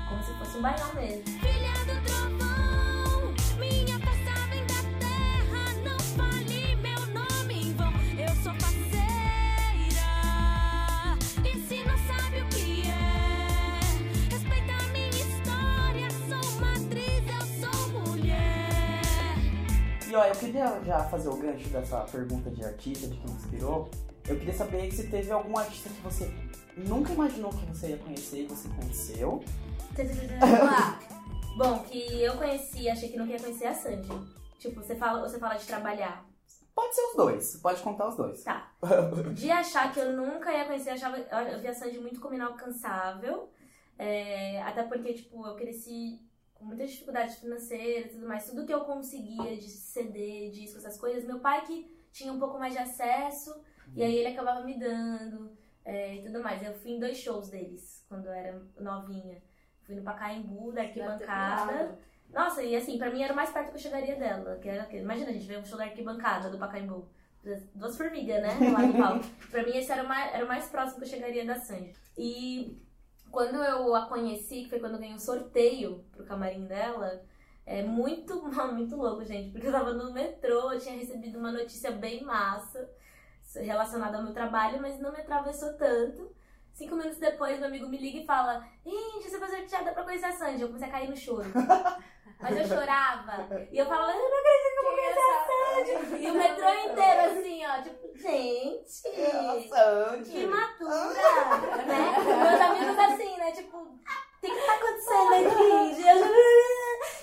como 0.09 0.23
se 0.23 0.33
fosse 0.33 0.57
um 0.57 0.61
baião 0.61 0.93
mesmo. 0.95 1.23
E 20.09 20.15
ó, 20.15 20.25
eu 20.25 20.33
queria 20.33 20.81
já 20.83 21.03
fazer 21.03 21.29
o 21.29 21.37
gancho 21.37 21.69
dessa 21.69 21.99
pergunta 22.01 22.49
de 22.49 22.65
artista, 22.65 23.07
de 23.07 23.15
quem 23.15 23.31
inspirou. 23.31 23.91
Eu 24.27 24.39
queria 24.39 24.55
saber 24.55 24.91
se 24.91 25.07
teve 25.07 25.31
algum 25.31 25.55
artista 25.55 25.87
que 25.87 26.01
você 26.01 26.33
nunca 26.75 27.13
imaginou 27.13 27.51
que 27.51 27.63
você 27.67 27.89
ia 27.89 27.97
conhecer 27.97 28.41
e 28.41 28.47
você 28.47 28.67
conheceu. 28.69 29.43
Vamos 30.39 30.59
lá. 30.59 30.99
Bom, 31.55 31.83
que 31.83 32.23
eu 32.23 32.35
conheci, 32.37 32.89
achei 32.89 33.09
que 33.09 33.17
não 33.17 33.27
ia 33.27 33.39
conhecer 33.39 33.67
a 33.67 33.75
Sandy. 33.75 34.09
Tipo, 34.57 34.81
você 34.81 34.95
fala, 34.95 35.21
você 35.21 35.37
fala 35.37 35.55
de 35.55 35.67
trabalhar. 35.67 36.25
Pode 36.73 36.95
ser 36.95 37.01
os 37.01 37.15
dois, 37.15 37.55
pode 37.57 37.81
contar 37.83 38.07
os 38.07 38.15
dois. 38.15 38.43
Tá. 38.43 38.71
De 39.35 39.51
achar 39.51 39.93
que 39.93 39.99
eu 39.99 40.13
nunca 40.13 40.51
ia 40.51 40.65
conhecer, 40.65 40.89
eu 40.89 40.93
achava, 40.95 41.17
eu 41.17 41.61
via 41.61 41.69
a 41.69 41.75
Sandy 41.75 41.99
muito 41.99 42.19
como 42.19 42.33
inalcançável. 42.33 43.51
É, 43.95 44.59
até 44.63 44.81
porque, 44.83 45.13
tipo, 45.13 45.45
eu 45.45 45.55
cresci 45.55 46.19
com 46.59 46.65
muitas 46.65 46.91
dificuldades 46.91 47.37
financeiras 47.37 48.11
e 48.11 48.15
tudo 48.15 48.27
mais. 48.27 48.45
Tudo 48.45 48.65
que 48.65 48.73
eu 48.73 48.81
conseguia 48.81 49.55
de 49.55 49.69
CD, 49.69 50.49
disco, 50.51 50.77
essas 50.77 50.99
coisas, 50.99 51.23
meu 51.23 51.39
pai 51.39 51.65
que 51.65 51.89
tinha 52.11 52.31
um 52.33 52.39
pouco 52.39 52.59
mais 52.59 52.73
de 52.73 52.79
acesso, 52.79 53.55
e 53.95 54.03
aí 54.03 54.15
ele 54.17 54.27
acabava 54.29 54.61
me 54.65 54.77
dando 54.77 55.57
é, 55.85 56.15
e 56.15 56.23
tudo 56.23 56.43
mais. 56.43 56.61
Eu 56.61 56.73
fui 56.73 56.91
em 56.91 56.99
dois 56.99 57.17
shows 57.17 57.49
deles, 57.49 58.05
quando 58.09 58.25
eu 58.25 58.33
era 58.33 58.61
novinha. 58.79 59.41
Fui 59.83 59.95
no 59.95 60.03
Pacaembu, 60.03 60.71
da 60.71 60.81
arquibancada. 60.81 61.97
Nossa, 62.31 62.61
e 62.61 62.75
assim, 62.75 62.97
pra 62.99 63.09
mim 63.09 63.23
era 63.23 63.33
o 63.33 63.35
mais 63.35 63.49
perto 63.49 63.69
que 63.69 63.75
eu 63.77 63.81
chegaria 63.81 64.15
dela. 64.15 64.57
Que 64.61 64.69
era, 64.69 64.85
que- 64.85 64.97
imagina, 64.97 65.29
a 65.29 65.33
gente 65.33 65.47
ver 65.47 65.57
um 65.57 65.65
show 65.65 65.77
da 65.77 65.85
arquibancada 65.85 66.49
do 66.49 66.59
Pacaembu. 66.59 67.07
Duas 67.73 67.97
formigas, 67.97 68.41
né? 68.41 68.69
Lá 68.69 68.81
no 68.85 68.93
palco. 68.97 69.25
pra 69.49 69.63
mim 69.63 69.75
esse 69.77 69.91
era 69.91 70.03
o, 70.03 70.07
mais, 70.07 70.33
era 70.33 70.45
o 70.45 70.47
mais 70.47 70.67
próximo 70.69 70.99
que 70.99 71.05
eu 71.05 71.09
chegaria 71.09 71.45
da 71.45 71.55
Sandy. 71.55 71.93
E 72.17 72.77
quando 73.31 73.55
eu 73.63 73.95
a 73.95 74.05
conheci, 74.05 74.63
que 74.63 74.69
foi 74.69 74.79
quando 74.79 74.93
eu 74.93 75.00
ganhei 75.00 75.15
um 75.15 75.19
sorteio 75.19 76.05
pro 76.12 76.25
camarim 76.25 76.65
dela, 76.65 77.24
é 77.65 77.83
muito, 77.83 78.41
muito 78.74 78.95
louco, 78.95 79.24
gente. 79.24 79.51
Porque 79.51 79.67
eu 79.67 79.71
tava 79.71 79.93
no 79.93 80.12
metrô, 80.12 80.74
eu 80.74 80.79
tinha 80.79 80.95
recebido 80.95 81.38
uma 81.38 81.51
notícia 81.51 81.91
bem 81.91 82.24
massa 82.24 82.89
relacionada 83.55 84.17
ao 84.17 84.24
meu 84.24 84.33
trabalho, 84.33 84.81
mas 84.81 85.00
não 85.00 85.12
me 85.12 85.19
atravessou 85.19 85.74
tanto. 85.74 86.36
Cinco 86.74 86.95
minutos 86.95 87.19
depois, 87.19 87.59
meu 87.59 87.67
amigo 87.67 87.89
me 87.89 87.98
liga 87.98 88.19
e 88.19 88.25
fala: 88.25 88.65
Gente, 88.86 89.29
você 89.29 89.38
foi 89.38 89.50
sorteada 89.50 89.91
pra 89.91 90.03
conhecer 90.03 90.27
a 90.27 90.31
Sandy. 90.31 90.62
Eu 90.62 90.67
comecei 90.67 90.88
a 90.88 90.91
cair 90.91 91.09
no 91.09 91.17
choro. 91.17 91.50
Mas 92.39 92.57
eu 92.57 92.65
chorava. 92.65 93.67
E 93.69 93.77
eu 93.77 93.86
falava: 93.86 94.12
Eu 94.13 94.17
não 94.17 94.39
acredito 94.39 94.68
que 95.13 95.19
eu 95.19 95.33
vou 95.33 95.65
conhecer 95.73 95.95
a 95.95 95.99
Sandy. 95.99 96.23
E 96.23 96.31
o 96.31 96.33
metrô 96.33 96.69
inteiro, 96.69 97.21
assim, 97.31 97.65
ó, 97.65 97.81
tipo, 97.81 98.09
Gente! 98.19 99.01
Que 100.29 100.39
imatura! 100.41 100.91
né? 101.87 102.15
Meus 102.19 102.61
amigos 102.61 102.99
assim, 102.99 103.37
né? 103.37 103.51
Tipo, 103.53 103.77
o 103.77 103.99
que 104.41 104.49
que 104.49 104.65
tá 104.65 104.75
acontecendo 104.75 105.33
aqui? 105.47 106.03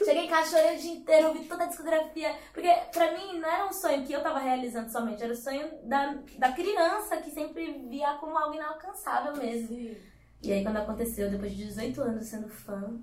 Cheguei 0.05 0.25
em 0.25 0.29
casa, 0.29 0.51
chorei 0.51 0.77
o 0.77 0.81
dia 0.81 0.93
inteiro, 0.93 1.29
ouvi 1.29 1.45
toda 1.45 1.65
a 1.65 1.67
discografia. 1.67 2.35
Porque 2.53 2.73
pra 2.93 3.13
mim 3.13 3.39
não 3.39 3.49
era 3.49 3.67
um 3.67 3.73
sonho 3.73 4.07
que 4.07 4.13
eu 4.13 4.23
tava 4.23 4.39
realizando 4.39 4.91
somente, 4.91 5.23
era 5.23 5.33
o 5.33 5.37
sonho 5.37 5.69
da, 5.83 6.19
da 6.39 6.53
criança 6.53 7.19
que 7.19 7.31
sempre 7.31 7.73
via 7.89 8.15
como 8.15 8.37
algo 8.39 8.55
inalcançável 8.55 9.37
mesmo. 9.37 9.97
E 10.43 10.53
aí 10.53 10.63
quando 10.63 10.79
aconteceu, 10.79 11.31
depois 11.31 11.53
de 11.55 11.67
18 11.67 12.01
anos 12.01 12.27
sendo 12.27 12.49
fã, 12.49 12.99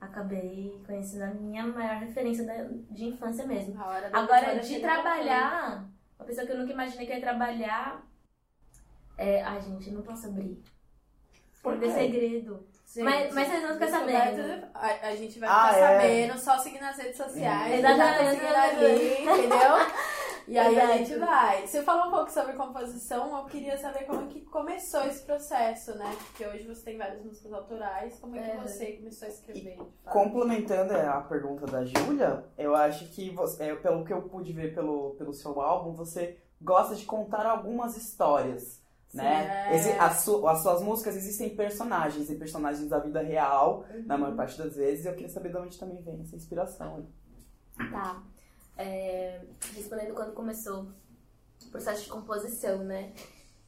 acabei 0.00 0.80
conhecendo 0.86 1.22
a 1.24 1.34
minha 1.34 1.66
maior 1.66 1.96
referência 2.00 2.44
da- 2.44 2.68
de 2.90 3.04
infância 3.06 3.46
mesmo. 3.46 3.80
A 3.80 3.86
hora 3.86 4.10
da 4.10 4.18
Agora, 4.18 4.58
de 4.60 4.80
trabalhar, 4.80 5.84
uma 6.18 6.24
pessoa 6.26 6.46
que 6.46 6.52
eu 6.52 6.58
nunca 6.58 6.72
imaginei 6.72 7.06
que 7.06 7.12
ia 7.12 7.20
trabalhar. 7.20 8.02
É... 9.16 9.42
Ai, 9.42 9.60
gente, 9.60 9.88
eu 9.88 9.94
não 9.94 10.02
posso 10.02 10.26
abrir. 10.28 10.62
Por 11.62 11.74
é 11.74 11.78
quê? 11.80 11.90
segredo. 11.90 12.66
Gente, 12.86 13.04
Mas- 13.04 13.34
mas 13.34 13.48
vocês 13.48 13.62
vão 13.62 13.72
ficar 13.74 13.88
sabendo. 13.88 14.66
A, 14.72 15.08
a 15.08 15.16
gente 15.16 15.38
vai 15.38 15.48
Ah, 15.48 15.68
ficar 15.68 15.78
é. 15.78 16.00
sabendo, 16.00 16.38
só 16.38 16.58
seguir 16.58 16.80
nas 16.80 16.96
redes 16.96 17.16
sociais. 17.16 17.82
Tá 17.82 17.92
Exatamente. 17.92 18.46
ali, 18.46 19.22
entendeu? 19.22 19.58
E 20.48 20.58
aí 20.58 20.80
a 20.80 20.84
Exato. 20.84 20.98
gente 20.98 21.18
vai. 21.18 21.66
Você 21.66 21.82
falou 21.82 22.06
um 22.06 22.10
pouco 22.10 22.32
sobre 22.32 22.54
composição, 22.54 23.36
eu 23.36 23.44
queria 23.44 23.76
saber 23.76 24.04
como 24.06 24.22
é 24.22 24.26
que 24.28 24.40
começou 24.46 25.02
esse 25.02 25.22
processo, 25.26 25.94
né? 25.96 26.10
Porque 26.28 26.46
hoje 26.46 26.66
você 26.66 26.82
tem 26.86 26.96
várias 26.96 27.22
músicas 27.22 27.52
autorais. 27.52 28.18
Como 28.18 28.34
é 28.34 28.42
que 28.42 28.50
É. 28.52 28.56
você 28.56 28.92
começou 28.92 29.26
a 29.28 29.30
escrever? 29.30 29.78
Complementando 30.06 30.94
a 30.94 31.20
pergunta 31.20 31.66
da 31.66 31.84
Júlia, 31.84 32.44
eu 32.56 32.74
acho 32.74 33.10
que, 33.10 33.30
você, 33.30 33.64
é, 33.64 33.76
pelo 33.76 34.04
que 34.06 34.12
eu 34.12 34.22
pude 34.22 34.52
ver 34.54 34.74
pelo, 34.74 35.10
pelo 35.16 35.34
seu 35.34 35.60
álbum, 35.60 35.92
você 35.92 36.38
gosta 36.62 36.94
de 36.96 37.04
contar 37.04 37.44
algumas 37.44 37.96
histórias, 37.98 38.82
né? 39.12 39.68
é. 39.70 39.98
As, 40.00 40.20
su- 40.20 40.46
as 40.48 40.62
suas 40.62 40.80
músicas 40.82 41.14
existem 41.14 41.54
personagens, 41.54 42.30
e 42.30 42.34
personagens 42.36 42.88
da 42.88 42.98
vida 42.98 43.20
real, 43.20 43.84
na 44.06 44.14
Uhum. 44.14 44.20
maior 44.22 44.34
parte 44.36 44.56
das 44.56 44.74
vezes, 44.76 45.04
e 45.04 45.08
eu 45.08 45.12
queria 45.14 45.28
saber 45.28 45.50
de 45.50 45.58
onde 45.58 45.78
também 45.78 46.00
vem 46.02 46.22
essa 46.22 46.34
inspiração. 46.34 47.06
Tá. 47.92 48.22
É, 48.78 49.40
respondendo 49.74 50.14
quando 50.14 50.32
começou 50.32 50.86
o 51.66 51.70
processo 51.70 52.04
de 52.04 52.08
composição, 52.08 52.84
né? 52.84 53.12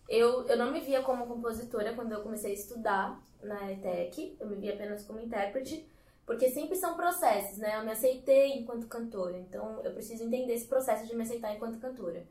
Eu, 0.09 0.47
eu 0.47 0.57
não 0.57 0.71
me 0.71 0.81
via 0.81 1.03
como 1.03 1.27
compositora 1.27 1.95
quando 1.95 2.13
eu 2.13 2.23
comecei 2.23 2.53
a 2.53 2.55
estudar 2.55 3.21
na 3.43 3.73
ETEC, 3.73 4.37
eu 4.39 4.49
me 4.49 4.57
via 4.57 4.75
apenas 4.75 5.05
como 5.05 5.21
intérprete, 5.21 5.85
porque 6.25 6.49
sempre 6.49 6.77
são 6.77 6.95
processos, 6.97 7.59
né? 7.59 7.77
Eu 7.77 7.85
me 7.85 7.91
aceitei 7.91 8.53
enquanto 8.53 8.87
cantora, 8.87 9.37
então 9.37 9.81
eu 9.83 9.93
preciso 9.93 10.23
entender 10.23 10.55
esse 10.55 10.67
processo 10.67 11.05
de 11.05 11.17
me 11.17 11.25
aceitar 11.25 11.53
enquanto 11.53 11.81
cantora. 11.81 12.25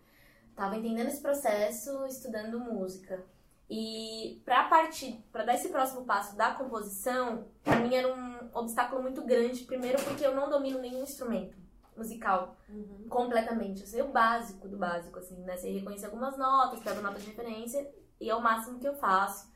Tava 0.55 0.77
entendendo 0.77 1.07
esse 1.07 1.21
processo 1.21 2.05
estudando 2.05 2.59
música. 2.59 3.25
E 3.69 4.41
pra 4.45 4.63
partir, 4.69 5.21
para 5.31 5.43
dar 5.43 5.55
esse 5.55 5.67
próximo 5.67 6.05
passo 6.05 6.35
da 6.37 6.53
composição, 6.53 7.45
pra 7.61 7.79
mim 7.79 7.93
era 7.93 8.13
um 8.13 8.49
obstáculo 8.53 9.01
muito 9.01 9.21
grande, 9.21 9.65
primeiro 9.65 10.01
porque 10.03 10.25
eu 10.25 10.33
não 10.33 10.49
domino 10.49 10.79
nenhum 10.79 11.03
instrumento 11.03 11.59
musical 11.99 12.57
Uhum. 12.67 13.05
completamente. 13.09 13.81
Eu 13.81 13.87
sei 13.87 14.01
o 14.01 14.07
básico 14.07 14.67
do 14.67 14.77
básico, 14.77 15.19
assim, 15.19 15.35
né? 15.43 15.55
Sei 15.57 15.77
reconhecer 15.77 16.07
algumas 16.07 16.37
notas, 16.37 16.79
pego 16.79 17.01
nota 17.01 17.19
de 17.19 17.27
referência 17.27 17.87
e 18.19 18.29
é 18.29 18.35
o 18.35 18.41
máximo 18.41 18.79
que 18.79 18.87
eu 18.87 18.95
faço. 18.95 19.47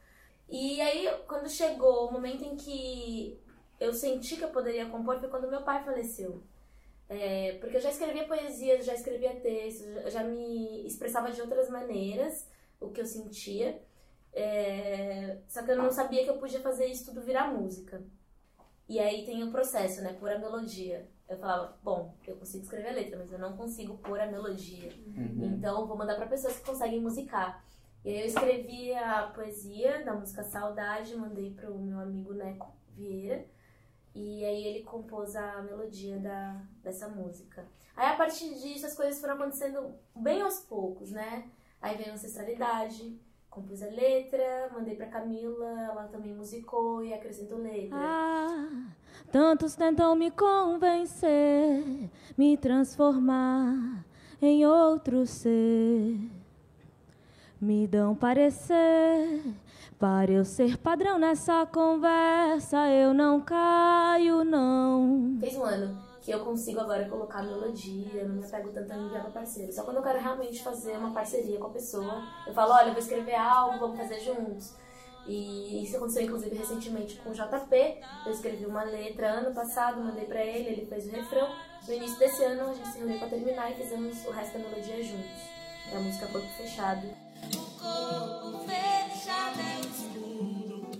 E 0.47 0.79
aí, 0.81 1.09
quando 1.27 1.49
chegou 1.49 2.07
o 2.07 2.11
momento 2.11 2.43
em 2.43 2.55
que 2.55 3.39
eu 3.79 3.93
senti 3.93 4.35
que 4.37 4.43
eu 4.43 4.49
poderia 4.49 4.85
compor, 4.89 5.19
foi 5.19 5.29
quando 5.29 5.49
meu 5.49 5.63
pai 5.63 5.83
faleceu. 5.83 6.43
É, 7.09 7.57
porque 7.59 7.77
eu 7.77 7.81
já 7.81 7.89
escrevia 7.89 8.27
poesias, 8.27 8.85
já 8.85 8.93
escrevia 8.93 9.35
textos, 9.39 10.11
já 10.11 10.23
me 10.23 10.85
expressava 10.85 11.31
de 11.31 11.41
outras 11.41 11.69
maneiras 11.69 12.47
o 12.79 12.89
que 12.89 13.01
eu 13.01 13.05
sentia. 13.05 13.81
É, 14.33 15.37
só 15.47 15.61
que 15.63 15.71
eu 15.71 15.77
não 15.77 15.91
sabia 15.91 16.23
que 16.23 16.29
eu 16.29 16.37
podia 16.37 16.59
fazer 16.59 16.87
isso 16.87 17.05
tudo 17.05 17.21
virar 17.21 17.53
música. 17.53 18.01
E 18.87 18.99
aí 18.99 19.25
tem 19.25 19.43
o 19.43 19.51
processo, 19.51 20.01
né? 20.01 20.13
Pôr 20.19 20.31
a 20.31 20.39
melodia. 20.39 21.07
Eu 21.27 21.37
falava, 21.37 21.77
bom, 21.81 22.13
eu 22.27 22.35
consigo 22.35 22.63
escrever 22.63 22.89
a 22.89 22.93
letra, 22.93 23.17
mas 23.17 23.31
eu 23.31 23.39
não 23.39 23.55
consigo 23.55 23.97
pôr 23.97 24.19
a 24.19 24.27
melodia. 24.27 24.91
Então 25.45 25.81
eu 25.81 25.87
vou 25.87 25.97
mandar 25.97 26.15
pra 26.15 26.27
pessoas 26.27 26.57
que 26.57 26.65
conseguem 26.65 27.01
musicar. 27.01 27.63
E 28.03 28.09
aí 28.09 28.21
eu 28.21 28.27
escrevi 28.27 28.93
a 28.93 29.27
poesia 29.27 30.03
da 30.03 30.13
música 30.13 30.43
Saudade, 30.43 31.15
mandei 31.15 31.51
pro 31.51 31.77
meu 31.79 31.99
amigo 31.99 32.33
Neco 32.33 32.73
Vieira. 32.89 33.45
E 34.13 34.45
aí 34.45 34.67
ele 34.67 34.83
compôs 34.83 35.35
a 35.35 35.61
melodia 35.63 36.19
da, 36.19 36.61
dessa 36.83 37.07
música. 37.07 37.65
Aí 37.95 38.07
a 38.07 38.15
partir 38.15 38.53
disso 38.55 38.85
as 38.85 38.95
coisas 38.95 39.19
foram 39.19 39.35
acontecendo 39.35 39.95
bem 40.15 40.41
aos 40.41 40.59
poucos, 40.59 41.11
né? 41.11 41.49
Aí 41.81 41.97
veio 41.97 42.11
a 42.11 42.13
ancestralidade, 42.13 43.19
compus 43.53 43.83
a 43.83 43.87
letra, 43.87 44.71
mandei 44.73 44.95
pra 44.95 45.05
Camila, 45.05 45.69
ela 45.79 46.03
também 46.05 46.33
musicou 46.33 47.03
e 47.03 47.13
acrescentou 47.13 47.59
letra. 47.59 47.95
Ah, 47.95 48.67
tantos 49.31 49.75
tentam 49.75 50.15
me 50.15 50.31
convencer, 50.31 52.09
me 52.35 52.57
transformar 52.57 54.03
em 54.41 54.65
outro 54.65 55.27
ser. 55.27 56.17
Me 57.61 57.87
dão 57.87 58.15
parecer 58.15 59.43
para 59.99 60.31
eu 60.31 60.43
ser 60.43 60.75
padrão 60.77 61.19
nessa 61.19 61.65
conversa. 61.67 62.89
Eu 62.89 63.13
não 63.13 63.39
caio, 63.39 64.43
não. 64.43 65.37
Fez 65.39 65.55
um 65.55 65.63
ano 65.63 66.12
que 66.23 66.31
eu 66.31 66.39
consigo 66.39 66.79
agora 66.79 67.07
colocar 67.09 67.43
melodia, 67.43 68.23
não 68.25 68.35
me 68.35 68.45
apego 68.45 68.71
tanto 68.71 68.93
a 68.93 68.97
enviar 68.97 69.23
pra 69.23 69.31
parceiro. 69.31 69.73
Só 69.73 69.83
quando 69.83 69.97
eu 69.97 70.03
quero 70.03 70.19
realmente 70.19 70.63
fazer 70.63 70.97
uma 70.97 71.11
parceria 71.11 71.59
com 71.59 71.67
a 71.67 71.71
pessoa, 71.71 72.23
eu 72.47 72.53
falo, 72.53 72.71
olha, 72.71 72.87
eu 72.87 72.93
vou 72.93 73.01
escrever 73.01 73.35
algo, 73.35 73.77
vamos 73.77 73.97
fazer 73.97 74.21
juntos. 74.21 74.73
E 75.27 75.83
isso 75.83 75.97
aconteceu 75.97 76.23
inclusive 76.23 76.55
recentemente 76.55 77.17
com 77.17 77.29
o 77.29 77.33
JP. 77.33 78.01
Eu 78.25 78.31
escrevi 78.31 78.65
uma 78.65 78.83
letra 78.83 79.31
ano 79.31 79.53
passado, 79.53 80.01
mandei 80.01 80.25
pra 80.25 80.43
ele, 80.43 80.69
ele 80.69 80.85
fez 80.85 81.05
o 81.07 81.11
refrão. 81.11 81.49
No 81.85 81.93
início 81.93 82.17
desse 82.17 82.41
ano 82.43 82.69
a 82.69 82.73
gente 82.73 82.87
se 82.87 82.99
reuniu 82.99 83.19
pra 83.19 83.27
terminar 83.27 83.71
e 83.71 83.75
fizemos 83.75 84.25
o 84.25 84.31
resto 84.31 84.57
da 84.57 84.59
melodia 84.59 85.03
juntos. 85.03 85.41
É 85.91 85.97
a 85.97 85.99
música 85.99 86.27
Corpo 86.27 86.47
Fechado. 86.57 87.07
corpo 87.81 88.65
fechado 88.65 89.59
é 89.59 89.77
o 89.77 89.89
escuro. 89.89 90.91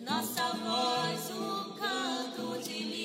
Nossa 0.00 0.42
voz, 0.56 1.30
o 1.30 1.74
canto 1.74 2.62
de 2.62 2.72
libertar. 2.72 3.03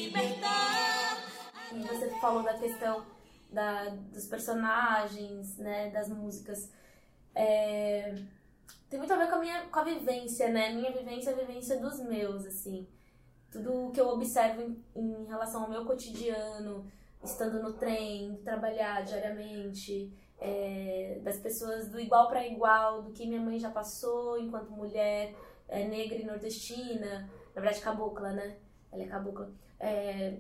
E 1.72 1.82
você 1.88 2.10
falou 2.20 2.44
da 2.44 2.58
questão 2.58 3.06
da, 3.52 3.90
dos 3.90 4.26
personagens, 4.28 5.58
né, 5.58 5.90
das 5.92 6.10
músicas. 6.10 6.72
É, 7.36 8.16
tem 8.90 8.98
muito 8.98 9.14
a 9.14 9.18
ver 9.18 9.30
com 9.30 9.36
a 9.36 9.40
minha 9.40 9.62
com 9.68 9.80
a 9.80 9.84
vivência, 9.84 10.50
né? 10.50 10.74
Minha 10.74 10.92
vivência 10.92 11.30
é 11.30 11.34
a 11.34 11.38
vivência 11.38 11.80
dos 11.80 12.00
meus, 12.02 12.46
assim. 12.46 12.88
Tudo 13.52 13.92
que 13.92 14.02
eu 14.02 14.08
observo 14.10 14.62
em, 14.62 14.84
em 14.96 15.26
relação 15.26 15.64
ao 15.64 15.70
meu 15.70 15.86
cotidiano, 15.86 16.86
estando 17.24 17.62
no 17.62 17.74
trem, 17.74 18.40
trabalhar 18.44 19.04
diariamente, 19.04 20.12
é, 20.40 21.20
das 21.24 21.38
pessoas 21.38 21.90
do 21.90 22.00
igual 22.00 22.28
para 22.28 22.46
igual, 22.48 23.04
do 23.04 23.12
que 23.12 23.28
minha 23.28 23.42
mãe 23.42 23.60
já 23.60 23.70
passou 23.70 24.40
enquanto 24.40 24.72
mulher 24.72 25.36
é, 25.68 25.88
negra 25.88 26.18
e 26.18 26.26
nordestina, 26.26 27.30
na 27.56 27.62
verdade 27.62 27.82
cabocla, 27.82 28.32
né? 28.32 28.58
Ela 28.92 29.04
é 29.04 29.08
cabocla. 29.08 29.52
É, 29.80 30.38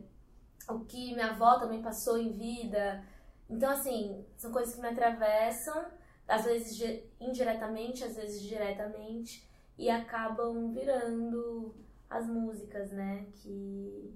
o 0.68 0.80
que 0.86 1.14
minha 1.14 1.32
avó 1.32 1.58
também 1.60 1.82
passou 1.82 2.18
em 2.18 2.32
vida. 2.32 3.04
Então, 3.50 3.72
assim, 3.72 4.26
são 4.38 4.52
coisas 4.52 4.76
que 4.76 4.82
me 4.82 4.88
atravessam, 4.88 5.86
às 6.28 6.46
vezes 6.46 6.76
di- 6.78 7.04
indiretamente, 7.20 8.04
às 8.04 8.16
vezes 8.16 8.42
diretamente, 8.42 9.48
e 9.78 9.90
acabam 9.90 10.72
virando 10.72 11.74
as 12.10 12.28
músicas, 12.28 12.92
né? 12.92 13.26
Que, 13.34 14.14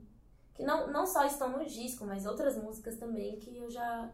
que 0.55 0.63
não, 0.63 0.91
não 0.91 1.05
só 1.05 1.25
estão 1.25 1.49
no 1.57 1.65
disco, 1.65 2.05
mas 2.05 2.25
outras 2.25 2.57
músicas 2.57 2.97
também 2.97 3.37
que 3.39 3.57
eu 3.57 3.69
já, 3.69 4.11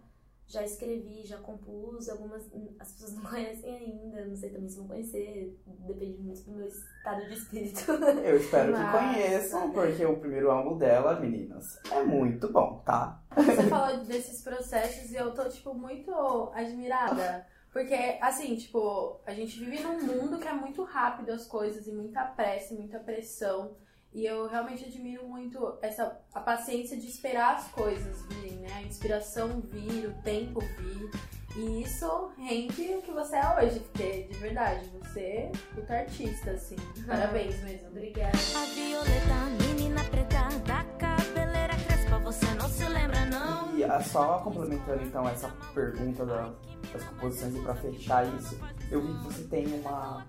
já 0.50 0.64
escrevi, 0.64 1.24
já 1.26 1.38
compus. 1.38 2.10
Algumas 2.10 2.50
as 2.80 2.92
pessoas 2.92 3.14
não 3.14 3.24
conhecem 3.30 3.76
ainda, 3.76 4.26
não 4.26 4.36
sei 4.36 4.50
também 4.50 4.68
se 4.68 4.78
vão 4.78 4.88
conhecer, 4.88 5.58
depende 5.88 6.18
muito 6.22 6.42
do 6.44 6.52
meu 6.52 6.68
estado 6.68 7.26
de 7.28 7.34
espírito. 7.34 7.92
Eu 8.26 8.38
espero 8.38 8.74
que 8.74 8.80
Massa. 8.80 8.98
conheçam, 8.98 9.72
porque 9.72 10.06
o 10.06 10.18
primeiro 10.18 10.52
álbum 10.52 10.78
dela, 10.78 11.20
meninas, 11.20 11.80
é 11.92 12.04
muito 12.04 12.52
bom, 12.52 12.82
tá? 12.84 13.22
Você 13.36 13.64
falou 13.70 14.04
desses 14.04 14.42
processos 14.42 15.12
e 15.12 15.16
eu 15.16 15.34
tô, 15.34 15.48
tipo, 15.48 15.74
muito 15.74 16.12
admirada. 16.54 17.46
Porque, 17.72 18.18
assim, 18.20 18.56
tipo, 18.56 19.20
a 19.26 19.32
gente 19.32 19.60
vive 19.60 19.84
num 19.84 20.02
mundo 20.02 20.40
que 20.40 20.48
é 20.48 20.54
muito 20.54 20.84
rápido 20.84 21.32
as 21.32 21.46
coisas 21.46 21.86
e 21.88 21.92
muita 21.92 22.24
pressa, 22.26 22.74
e 22.74 22.78
muita 22.78 22.98
pressão. 23.00 23.76
E 24.14 24.26
eu 24.26 24.48
realmente 24.48 24.86
admiro 24.86 25.28
muito 25.28 25.78
essa 25.82 26.20
a 26.34 26.40
paciência 26.40 26.98
de 26.98 27.08
esperar 27.08 27.56
as 27.58 27.68
coisas 27.70 28.24
virem, 28.28 28.58
né? 28.58 28.70
A 28.76 28.82
inspiração 28.82 29.62
vir, 29.62 30.08
o 30.08 30.14
tempo 30.24 30.60
vir. 30.78 31.12
E 31.56 31.82
isso 31.84 32.32
rende 32.38 32.82
o 32.96 33.02
que 33.02 33.12
você 33.12 33.36
é 33.36 33.56
hoje, 33.58 33.80
porque 33.80 34.24
de 34.24 34.38
verdade, 34.38 34.86
você 35.00 35.20
é 35.20 35.52
puta 35.76 35.94
artista, 35.94 36.52
assim. 36.52 36.76
Parabéns 37.06 37.62
mesmo. 37.64 37.88
Obrigada. 37.90 38.32
A 38.56 38.66
violeta, 38.74 39.66
menina 39.68 40.04
preta, 40.06 40.48
da 40.66 40.84
cabeleira 40.98 41.76
crespa 41.86 42.20
você 42.20 42.46
não 42.56 42.70
se 42.70 42.86
lembra, 42.88 43.26
não? 43.28 43.76
E 43.78 43.84
ah, 43.84 44.02
só 44.02 44.40
complementando 44.40 45.04
então 45.04 45.28
essa 45.28 45.50
pergunta 45.74 46.26
da- 46.26 46.54
das 46.94 47.04
composições 47.04 47.56
e 47.56 47.60
pra 47.62 47.76
fechar 47.76 48.26
isso, 48.36 48.60
eu 48.92 49.02
vi 49.02 49.14
que 49.14 49.24
você 49.26 49.44
tem 49.46 49.68
uma 49.80 50.26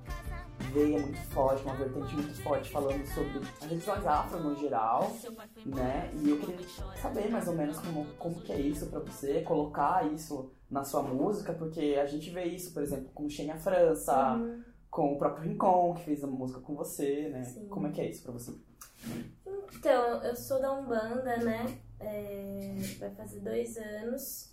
veia 0.72 0.98
muito 1.00 1.18
forte, 1.30 1.62
uma 1.64 1.74
vertente 1.74 2.14
muito 2.14 2.42
forte 2.42 2.70
falando 2.70 3.04
sobre 3.06 3.38
as 3.38 3.58
religiões 3.68 4.06
afro 4.06 4.40
no 4.40 4.54
geral, 4.56 5.10
né? 5.66 6.10
E 6.14 6.30
eu 6.30 6.38
queria 6.38 6.66
saber 7.00 7.30
mais 7.30 7.48
ou 7.48 7.54
menos 7.54 7.78
como, 7.78 8.06
como 8.18 8.40
que 8.40 8.52
é 8.52 8.60
isso 8.60 8.86
pra 8.86 9.00
você, 9.00 9.42
colocar 9.42 10.06
isso 10.12 10.52
na 10.70 10.84
sua 10.84 11.02
música, 11.02 11.52
porque 11.52 11.98
a 12.00 12.06
gente 12.06 12.30
vê 12.30 12.44
isso, 12.44 12.72
por 12.72 12.82
exemplo, 12.82 13.10
com 13.14 13.28
Xenia 13.28 13.56
França, 13.56 14.34
Uhum. 14.34 14.62
com 14.90 15.14
o 15.14 15.18
próprio 15.18 15.48
Rincon, 15.48 15.94
que 15.94 16.04
fez 16.04 16.22
a 16.22 16.26
música 16.26 16.60
com 16.60 16.74
você, 16.74 17.28
né? 17.28 17.42
Sim. 17.44 17.66
Como 17.68 17.86
é 17.86 17.90
que 17.90 18.00
é 18.00 18.08
isso 18.08 18.22
pra 18.22 18.32
você? 18.32 18.52
Então, 19.74 20.22
eu 20.22 20.36
sou 20.36 20.60
da 20.60 20.72
Umbanda, 20.72 21.36
né? 21.38 21.78
É, 21.98 22.74
vai 22.98 23.10
fazer 23.10 23.40
dois 23.40 23.76
anos. 23.76 24.50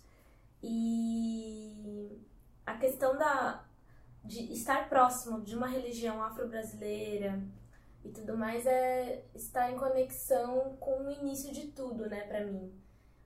E 0.62 2.18
a 2.66 2.74
questão 2.76 3.16
da, 3.16 3.64
de 4.24 4.52
estar 4.52 4.88
próximo 4.88 5.40
de 5.42 5.56
uma 5.56 5.66
religião 5.68 6.22
afro-brasileira 6.22 7.42
e 8.04 8.10
tudo 8.10 8.36
mais 8.36 8.66
é 8.66 9.24
estar 9.34 9.70
em 9.72 9.76
conexão 9.78 10.76
com 10.80 11.02
o 11.06 11.10
início 11.10 11.52
de 11.52 11.68
tudo, 11.68 12.08
né, 12.08 12.22
pra 12.22 12.44
mim. 12.44 12.72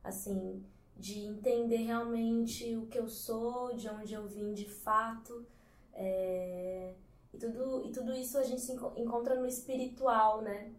Assim, 0.04 0.64
de 0.96 1.20
entender 1.20 1.78
realmente 1.78 2.76
o 2.76 2.86
que 2.86 2.98
eu 2.98 3.08
sou, 3.08 3.74
de 3.76 3.88
onde 3.88 4.14
eu 4.14 4.26
vim 4.26 4.52
de 4.54 4.68
fato. 4.68 5.46
é, 5.94 6.94
e, 7.32 7.38
tudo, 7.38 7.84
e 7.86 7.92
tudo 7.92 8.12
isso 8.14 8.38
a 8.38 8.42
gente 8.44 8.60
se 8.60 8.72
enco- 8.72 8.92
encontra 8.96 9.34
no 9.34 9.46
espiritual, 9.46 10.42
né? 10.42 10.72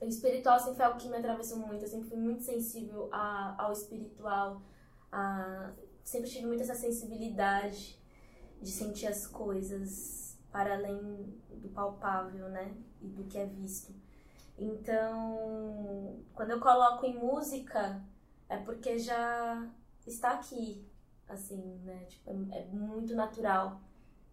O 0.00 0.06
espiritual 0.06 0.58
sempre 0.58 0.76
foi 0.76 0.86
algo 0.86 0.98
que 0.98 1.08
me 1.08 1.16
atravessou 1.16 1.58
muito. 1.58 1.84
Eu 1.84 1.88
sempre 1.88 2.08
fui 2.08 2.18
muito 2.18 2.42
sensível 2.42 3.08
a, 3.12 3.62
ao 3.62 3.72
espiritual. 3.72 4.62
A, 5.12 5.72
sempre 6.04 6.30
tive 6.30 6.46
muito 6.46 6.62
essa 6.62 6.74
sensibilidade 6.74 7.99
de 8.60 8.70
sentir 8.70 9.06
as 9.06 9.26
coisas 9.26 10.38
para 10.52 10.74
além 10.74 10.98
do 11.50 11.68
palpável, 11.68 12.48
né? 12.48 12.74
E 13.00 13.06
do 13.08 13.24
que 13.24 13.38
é 13.38 13.46
visto. 13.46 13.92
Então, 14.58 16.18
quando 16.34 16.50
eu 16.50 16.60
coloco 16.60 17.06
em 17.06 17.16
música, 17.16 18.02
é 18.48 18.58
porque 18.58 18.98
já 18.98 19.66
está 20.06 20.32
aqui, 20.32 20.84
assim, 21.28 21.80
né? 21.84 22.04
Tipo, 22.08 22.30
é, 22.52 22.58
é 22.60 22.64
muito 22.66 23.14
natural 23.14 23.80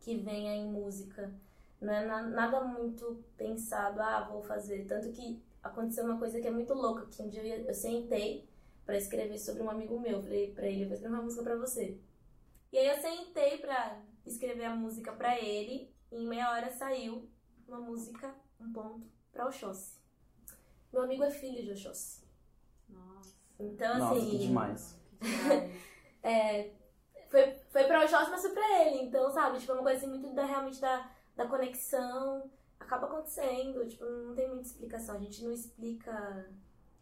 que 0.01 0.15
venha 0.17 0.55
em 0.55 0.69
música. 0.71 1.31
Não 1.79 1.93
é 1.93 2.05
na- 2.05 2.23
nada 2.23 2.61
muito 2.61 3.23
pensado, 3.37 4.01
ah, 4.01 4.27
vou 4.29 4.41
fazer. 4.41 4.85
Tanto 4.85 5.11
que 5.11 5.41
aconteceu 5.63 6.03
uma 6.05 6.17
coisa 6.17 6.41
que 6.41 6.47
é 6.47 6.51
muito 6.51 6.73
louca, 6.73 7.05
que 7.05 7.21
um 7.21 7.29
dia 7.29 7.43
eu, 7.59 7.73
sentei 7.73 8.47
pra 8.85 8.97
escrever 8.97 9.37
sobre 9.37 9.61
um 9.63 9.69
amigo 9.69 9.99
meu. 9.99 10.21
Falei 10.21 10.51
pra 10.53 10.65
ele, 10.67 10.83
eu 10.83 10.87
vou 10.87 10.95
escrever 10.95 11.15
uma 11.15 11.23
música 11.23 11.43
pra 11.43 11.55
você. 11.55 11.97
E 12.71 12.77
aí 12.77 12.87
eu 12.87 12.97
sentei 13.01 13.57
pra 13.59 14.01
escrever 14.27 14.65
a 14.65 14.75
música 14.75 15.11
pra 15.11 15.39
ele, 15.39 15.93
e 16.11 16.23
em 16.23 16.27
meia 16.27 16.51
hora 16.51 16.69
saiu 16.71 17.29
uma 17.67 17.79
música, 17.79 18.33
um 18.59 18.71
ponto, 18.71 19.07
pra 19.31 19.45
Oxóssi. 19.47 19.97
Meu 20.91 21.03
amigo 21.03 21.23
é 21.23 21.31
filho 21.31 21.63
de 21.63 21.71
Oxóssi. 21.71 22.23
Nossa. 22.89 23.35
Então, 23.59 23.99
Nossa, 23.99 24.15
assim... 24.15 24.29
que 24.29 24.37
demais. 24.39 24.99
que 25.19 25.27
demais. 25.27 25.87
É, 26.23 26.73
foi, 27.29 27.53
foi 27.69 27.83
pra 27.85 28.03
Oxóssi, 28.03 28.31
mas 28.31 28.41
foi 28.41 28.51
pra 28.51 28.85
ele. 28.85 29.03
Então, 29.03 29.31
sabe, 29.31 29.59
tipo, 29.59 29.71
é 29.71 29.75
uma 29.75 29.83
coisa 29.83 29.97
assim, 29.97 30.09
muito 30.09 30.33
da, 30.33 30.45
realmente 30.45 30.81
da, 30.81 31.09
da 31.35 31.47
conexão. 31.47 32.49
Acaba 32.79 33.07
acontecendo, 33.07 33.87
tipo, 33.87 34.03
não 34.03 34.35
tem 34.35 34.47
muita 34.49 34.67
explicação. 34.67 35.15
A 35.15 35.19
gente 35.19 35.43
não 35.43 35.51
explica 35.51 36.49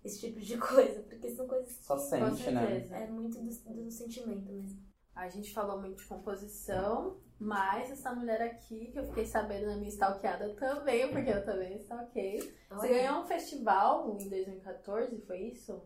esse 0.04 0.20
tipo 0.20 0.40
de 0.40 0.58
coisa, 0.60 1.02
porque 1.04 1.30
são 1.32 1.48
coisas 1.48 1.76
que 1.76 1.86
Só 1.86 1.98
sente, 1.98 2.52
né? 2.52 2.68
certeza. 2.68 2.96
é 2.96 3.08
muito 3.08 3.40
do, 3.40 3.84
do 3.84 3.92
sentimento 3.92 4.52
mesmo. 4.52 4.80
A 5.16 5.28
gente 5.30 5.54
falou 5.54 5.80
muito 5.80 5.98
de 5.98 6.06
composição, 6.06 7.18
mas 7.40 7.92
essa 7.92 8.14
mulher 8.14 8.42
aqui, 8.42 8.92
que 8.92 9.00
eu 9.00 9.06
fiquei 9.06 9.26
sabendo 9.26 9.68
na 9.68 9.76
minha 9.76 9.90
stalkeada 9.90 10.54
também, 10.56 11.12
porque 11.12 11.30
eu 11.30 11.44
também 11.44 11.78
stalkeei. 11.78 12.40
Você 12.70 12.88
ganhou 12.88 13.22
um 13.22 13.26
festival 13.26 14.10
em 14.10 14.30
2014, 14.30 15.22
foi 15.22 15.40
isso? 15.50 15.84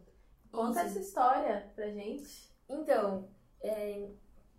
Conta 0.52 0.80
Isso. 0.84 0.90
essa 0.90 1.00
história 1.00 1.72
pra 1.76 1.92
gente. 1.92 2.52
Então, 2.68 3.30
é, 3.62 4.10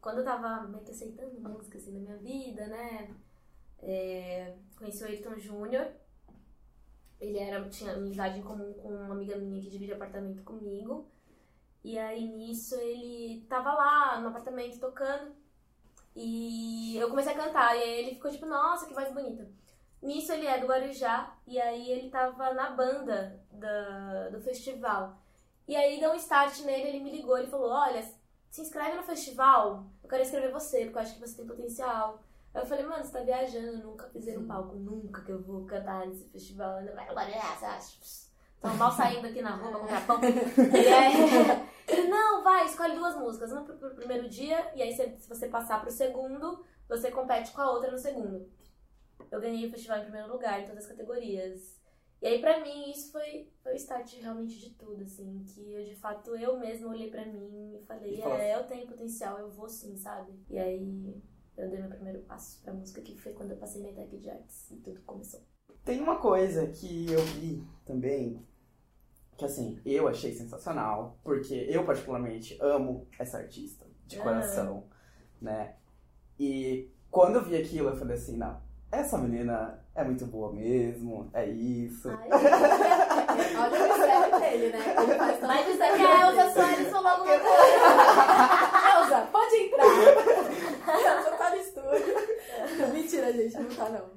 quando 0.00 0.18
eu 0.18 0.24
tava 0.24 0.68
meio 0.68 0.84
que 0.84 0.92
aceitando 0.92 1.40
música 1.40 1.78
assim 1.78 1.92
na 1.92 2.00
minha 2.00 2.16
vida, 2.18 2.66
né? 2.68 3.14
é, 3.82 4.54
conheci 4.76 5.02
o 5.02 5.06
Ayrton 5.06 5.38
Júnior. 5.38 5.88
Ele 7.20 7.38
era, 7.38 7.68
tinha 7.68 7.92
amizade 7.92 8.38
em 8.38 8.42
comum 8.42 8.72
com 8.74 8.88
uma 8.88 9.14
amiga 9.14 9.36
minha 9.36 9.60
que 9.60 9.68
divide 9.68 9.92
apartamento 9.92 10.42
comigo. 10.42 11.10
E 11.84 11.98
aí 11.98 12.28
nisso 12.28 12.74
ele 12.76 13.44
tava 13.48 13.72
lá 13.72 14.20
no 14.20 14.28
apartamento 14.28 14.78
tocando. 14.78 15.34
E 16.22 16.98
eu 16.98 17.08
comecei 17.08 17.32
a 17.32 17.36
cantar. 17.36 17.76
E 17.76 17.82
aí 17.82 17.98
ele 18.00 18.14
ficou 18.14 18.30
tipo, 18.30 18.44
nossa, 18.44 18.86
que 18.86 18.92
voz 18.92 19.10
bonita. 19.12 19.48
Nisso 20.02 20.32
ele 20.32 20.46
é 20.46 20.58
do 20.58 20.66
Guarujá. 20.66 21.34
E 21.46 21.58
aí 21.58 21.90
ele 21.90 22.10
tava 22.10 22.52
na 22.52 22.70
banda 22.70 23.40
da, 23.50 24.28
do 24.28 24.40
festival. 24.40 25.18
E 25.66 25.74
aí 25.74 25.98
deu 25.98 26.10
um 26.10 26.16
start 26.16 26.60
nele, 26.60 26.88
ele 26.88 27.00
me 27.00 27.10
ligou, 27.10 27.38
ele 27.38 27.46
falou, 27.46 27.70
olha, 27.70 28.02
se 28.50 28.60
inscreve 28.60 28.96
no 28.96 29.04
festival, 29.04 29.86
eu 30.02 30.08
quero 30.08 30.22
escrever 30.22 30.50
você, 30.50 30.84
porque 30.84 30.98
eu 30.98 31.02
acho 31.02 31.14
que 31.14 31.20
você 31.20 31.36
tem 31.36 31.46
potencial. 31.46 32.20
Aí 32.52 32.60
eu 32.60 32.66
falei, 32.66 32.84
mano, 32.84 33.04
você 33.04 33.12
tá 33.12 33.20
viajando, 33.20 33.78
eu 33.78 33.78
nunca 33.78 34.06
pisei 34.08 34.36
no 34.36 34.46
palco, 34.46 34.74
nunca 34.74 35.22
que 35.22 35.30
eu 35.30 35.40
vou 35.40 35.64
cantar 35.64 36.06
nesse 36.06 36.24
festival. 36.24 36.78
Ainda 36.78 36.92
vai 36.92 37.08
agora, 37.08 37.30
você 37.30 37.64
acha? 37.64 37.96
Tô 38.60 38.68
mal 38.70 38.90
saindo 38.90 39.26
aqui 39.26 39.40
na 39.40 39.54
rua 39.54 39.70
pra 39.70 39.80
comprar 39.80 40.06
pão. 40.06 40.20
e 40.74 40.88
aí, 40.88 41.69
ele, 41.90 42.08
não, 42.08 42.42
vai, 42.42 42.66
escolhe 42.66 42.94
duas 42.94 43.16
músicas, 43.16 43.52
uma 43.52 43.64
pro, 43.64 43.76
pro 43.76 43.94
primeiro 43.94 44.28
dia, 44.28 44.72
e 44.74 44.82
aí 44.82 44.92
se, 44.92 45.16
se 45.18 45.28
você 45.28 45.48
passar 45.48 45.80
pro 45.80 45.90
segundo, 45.90 46.64
você 46.88 47.10
compete 47.10 47.52
com 47.52 47.60
a 47.60 47.70
outra 47.70 47.90
no 47.90 47.98
segundo. 47.98 48.48
Eu 49.30 49.40
ganhei 49.40 49.66
o 49.66 49.70
festival 49.70 49.98
em 49.98 50.04
primeiro 50.04 50.32
lugar 50.32 50.60
em 50.60 50.66
todas 50.66 50.84
as 50.84 50.90
categorias. 50.90 51.80
E 52.20 52.26
aí, 52.26 52.40
pra 52.40 52.60
mim, 52.60 52.90
isso 52.90 53.12
foi, 53.12 53.48
foi 53.62 53.72
o 53.72 53.76
start 53.76 54.12
realmente 54.20 54.58
de 54.58 54.74
tudo, 54.74 55.02
assim. 55.02 55.42
Que 55.46 55.72
eu, 55.72 55.84
de 55.84 55.94
fato, 55.94 56.36
eu 56.36 56.58
mesma 56.58 56.88
olhei 56.88 57.10
pra 57.10 57.24
mim 57.24 57.76
e 57.76 57.84
falei, 57.86 58.20
é, 58.20 58.56
eu 58.56 58.64
tenho 58.64 58.86
potencial, 58.86 59.38
eu 59.38 59.50
vou 59.50 59.68
sim, 59.68 59.96
sabe? 59.96 60.32
E 60.50 60.58
aí, 60.58 61.14
eu 61.56 61.70
dei 61.70 61.80
meu 61.80 61.88
primeiro 61.88 62.20
passo 62.20 62.60
pra 62.62 62.74
música, 62.74 63.00
que 63.00 63.18
foi 63.18 63.32
quando 63.32 63.52
eu 63.52 63.56
passei 63.56 63.80
na 63.80 63.88
ETEC 63.88 64.18
de 64.18 64.30
Artes 64.30 64.70
e 64.70 64.76
tudo 64.76 65.00
começou. 65.02 65.40
Tem 65.82 66.00
uma 66.00 66.16
coisa 66.16 66.66
que 66.66 67.10
eu 67.10 67.22
vi 67.22 67.64
também, 67.86 68.46
que 69.40 69.46
assim, 69.46 69.80
eu 69.86 70.06
achei 70.06 70.34
sensacional, 70.34 71.16
porque 71.24 71.54
eu 71.68 71.82
particularmente 71.84 72.58
amo 72.60 73.06
essa 73.18 73.38
artista, 73.38 73.86
de 74.06 74.18
Ah. 74.20 74.22
coração, 74.22 74.84
né? 75.40 75.74
E 76.38 76.90
quando 77.10 77.36
eu 77.36 77.44
vi 77.44 77.56
aquilo, 77.56 77.88
eu 77.88 77.96
falei 77.96 78.16
assim, 78.16 78.36
não, 78.36 78.60
essa 78.92 79.16
menina 79.16 79.82
é 79.94 80.04
muito 80.04 80.26
boa 80.26 80.52
mesmo, 80.52 81.30
é 81.32 81.46
isso. 81.48 82.10
Ai, 82.10 82.28
Olha 83.62 83.78
o 83.78 83.88
mistério 83.88 84.40
dele, 84.40 84.72
né? 84.76 84.94
Ele 85.02 85.14
faz 85.14 85.38
todo 85.38 85.46
mas 85.48 85.68
isso 85.68 85.82
aqui 85.82 86.02
é 86.02 86.06
a 86.06 86.20
Elza. 86.28 86.52
Soares 86.52 86.88
falou 86.90 87.08
alguma 87.08 87.38
coisa. 87.38 87.44
Elza, 89.00 89.28
pode 89.32 89.56
entrar. 89.56 89.86
Elza 91.16 91.30
tá 91.38 91.50
no 91.50 91.56
estúdio. 91.56 92.92
Mentira, 92.92 93.32
gente, 93.32 93.56
não 93.58 93.70
tá 93.70 93.88
não. 93.88 94.10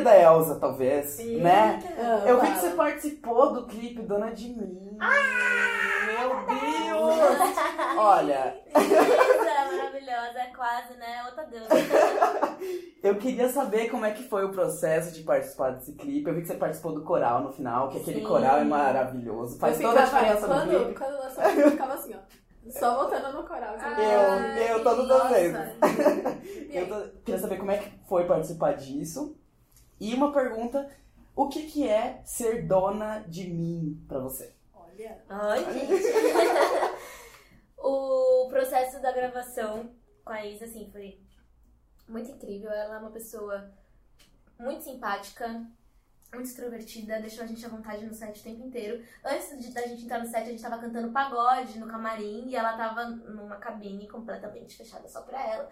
Da 0.00 0.16
Elsa, 0.16 0.56
talvez, 0.58 1.18
né? 1.18 1.78
Ah, 1.98 2.22
Eu 2.26 2.40
vi 2.40 2.52
que 2.52 2.58
você 2.60 2.70
participou 2.70 3.52
do 3.52 3.66
clipe 3.66 4.02
Dona 4.02 4.30
de 4.32 4.48
Mim. 4.48 4.96
Meu 4.98 6.28
Deus! 6.46 7.96
Olha, 7.96 8.56
Linda, 8.76 9.76
maravilhosa, 9.76 10.38
é 10.38 10.46
quase, 10.54 10.94
né? 10.96 11.22
Outra 11.26 11.44
deusa. 11.44 11.68
eu 13.02 13.16
queria 13.16 13.48
saber 13.48 13.90
como 13.90 14.04
é 14.04 14.10
que 14.12 14.22
foi 14.28 14.44
o 14.44 14.50
processo 14.52 15.12
de 15.12 15.22
participar 15.22 15.70
desse 15.72 15.92
clipe. 15.94 16.28
Eu 16.28 16.34
vi 16.34 16.42
que 16.42 16.48
você 16.48 16.54
participou 16.54 16.92
do 16.94 17.02
coral 17.02 17.42
no 17.42 17.52
final, 17.52 17.88
que 17.90 17.98
aquele 17.98 18.20
Sim. 18.20 18.26
coral 18.26 18.58
é 18.58 18.64
maravilhoso. 18.64 19.58
Faz 19.58 19.80
Eu 19.80 19.88
toda 19.88 20.00
a 20.02 20.04
diferença 20.04 20.46
no 20.46 20.68
clipe. 20.68 20.98
Quando 20.98 21.18
lançou, 21.18 21.44
eu 21.44 21.70
ficava 21.70 21.94
assim, 21.94 22.14
ó. 22.14 22.18
Só 22.70 22.94
voltando 22.94 23.32
no 23.36 23.42
coral. 23.46 23.74
assim. 23.74 24.02
Eu- 24.02 24.76
eu 24.76 24.84
vezes. 25.28 25.58
E 26.70 26.76
Eu 26.78 26.88
tô- 26.88 27.08
queria 27.24 27.40
saber 27.40 27.56
como 27.58 27.70
é 27.72 27.78
que 27.78 27.90
foi 28.08 28.24
participar 28.24 28.74
disso. 28.74 29.36
E 30.00 30.14
uma 30.14 30.32
pergunta: 30.32 30.90
o 31.34 31.48
que, 31.48 31.66
que 31.66 31.88
é 31.88 32.20
ser 32.24 32.66
dona 32.66 33.20
de 33.20 33.48
mim 33.48 34.04
pra 34.08 34.18
você? 34.18 34.52
Olha. 34.74 35.22
Ai, 35.28 35.72
gente. 35.72 36.04
o 37.78 38.48
processo 38.48 39.00
da 39.00 39.12
gravação 39.12 39.90
com 40.24 40.32
a 40.32 40.44
Isa, 40.44 40.66
assim, 40.66 40.88
foi 40.90 41.18
muito 42.08 42.30
incrível. 42.30 42.70
Ela 42.70 42.96
é 42.96 42.98
uma 42.98 43.10
pessoa 43.10 43.72
muito 44.58 44.84
simpática, 44.84 45.66
muito 46.32 46.48
extrovertida, 46.48 47.20
deixou 47.20 47.44
a 47.44 47.46
gente 47.46 47.64
à 47.64 47.68
vontade 47.68 48.04
no 48.04 48.14
set 48.14 48.40
o 48.40 48.42
tempo 48.42 48.62
inteiro. 48.62 49.04
Antes 49.24 49.58
de, 49.58 49.72
da 49.72 49.82
gente 49.82 50.04
entrar 50.04 50.20
no 50.20 50.26
set, 50.26 50.42
a 50.42 50.50
gente 50.50 50.62
tava 50.62 50.78
cantando 50.78 51.12
pagode 51.12 51.78
no 51.78 51.86
camarim 51.86 52.48
e 52.48 52.56
ela 52.56 52.76
tava 52.76 53.04
numa 53.04 53.56
cabine 53.56 54.08
completamente 54.08 54.76
fechada 54.76 55.08
só 55.08 55.22
pra 55.22 55.42
ela. 55.46 55.70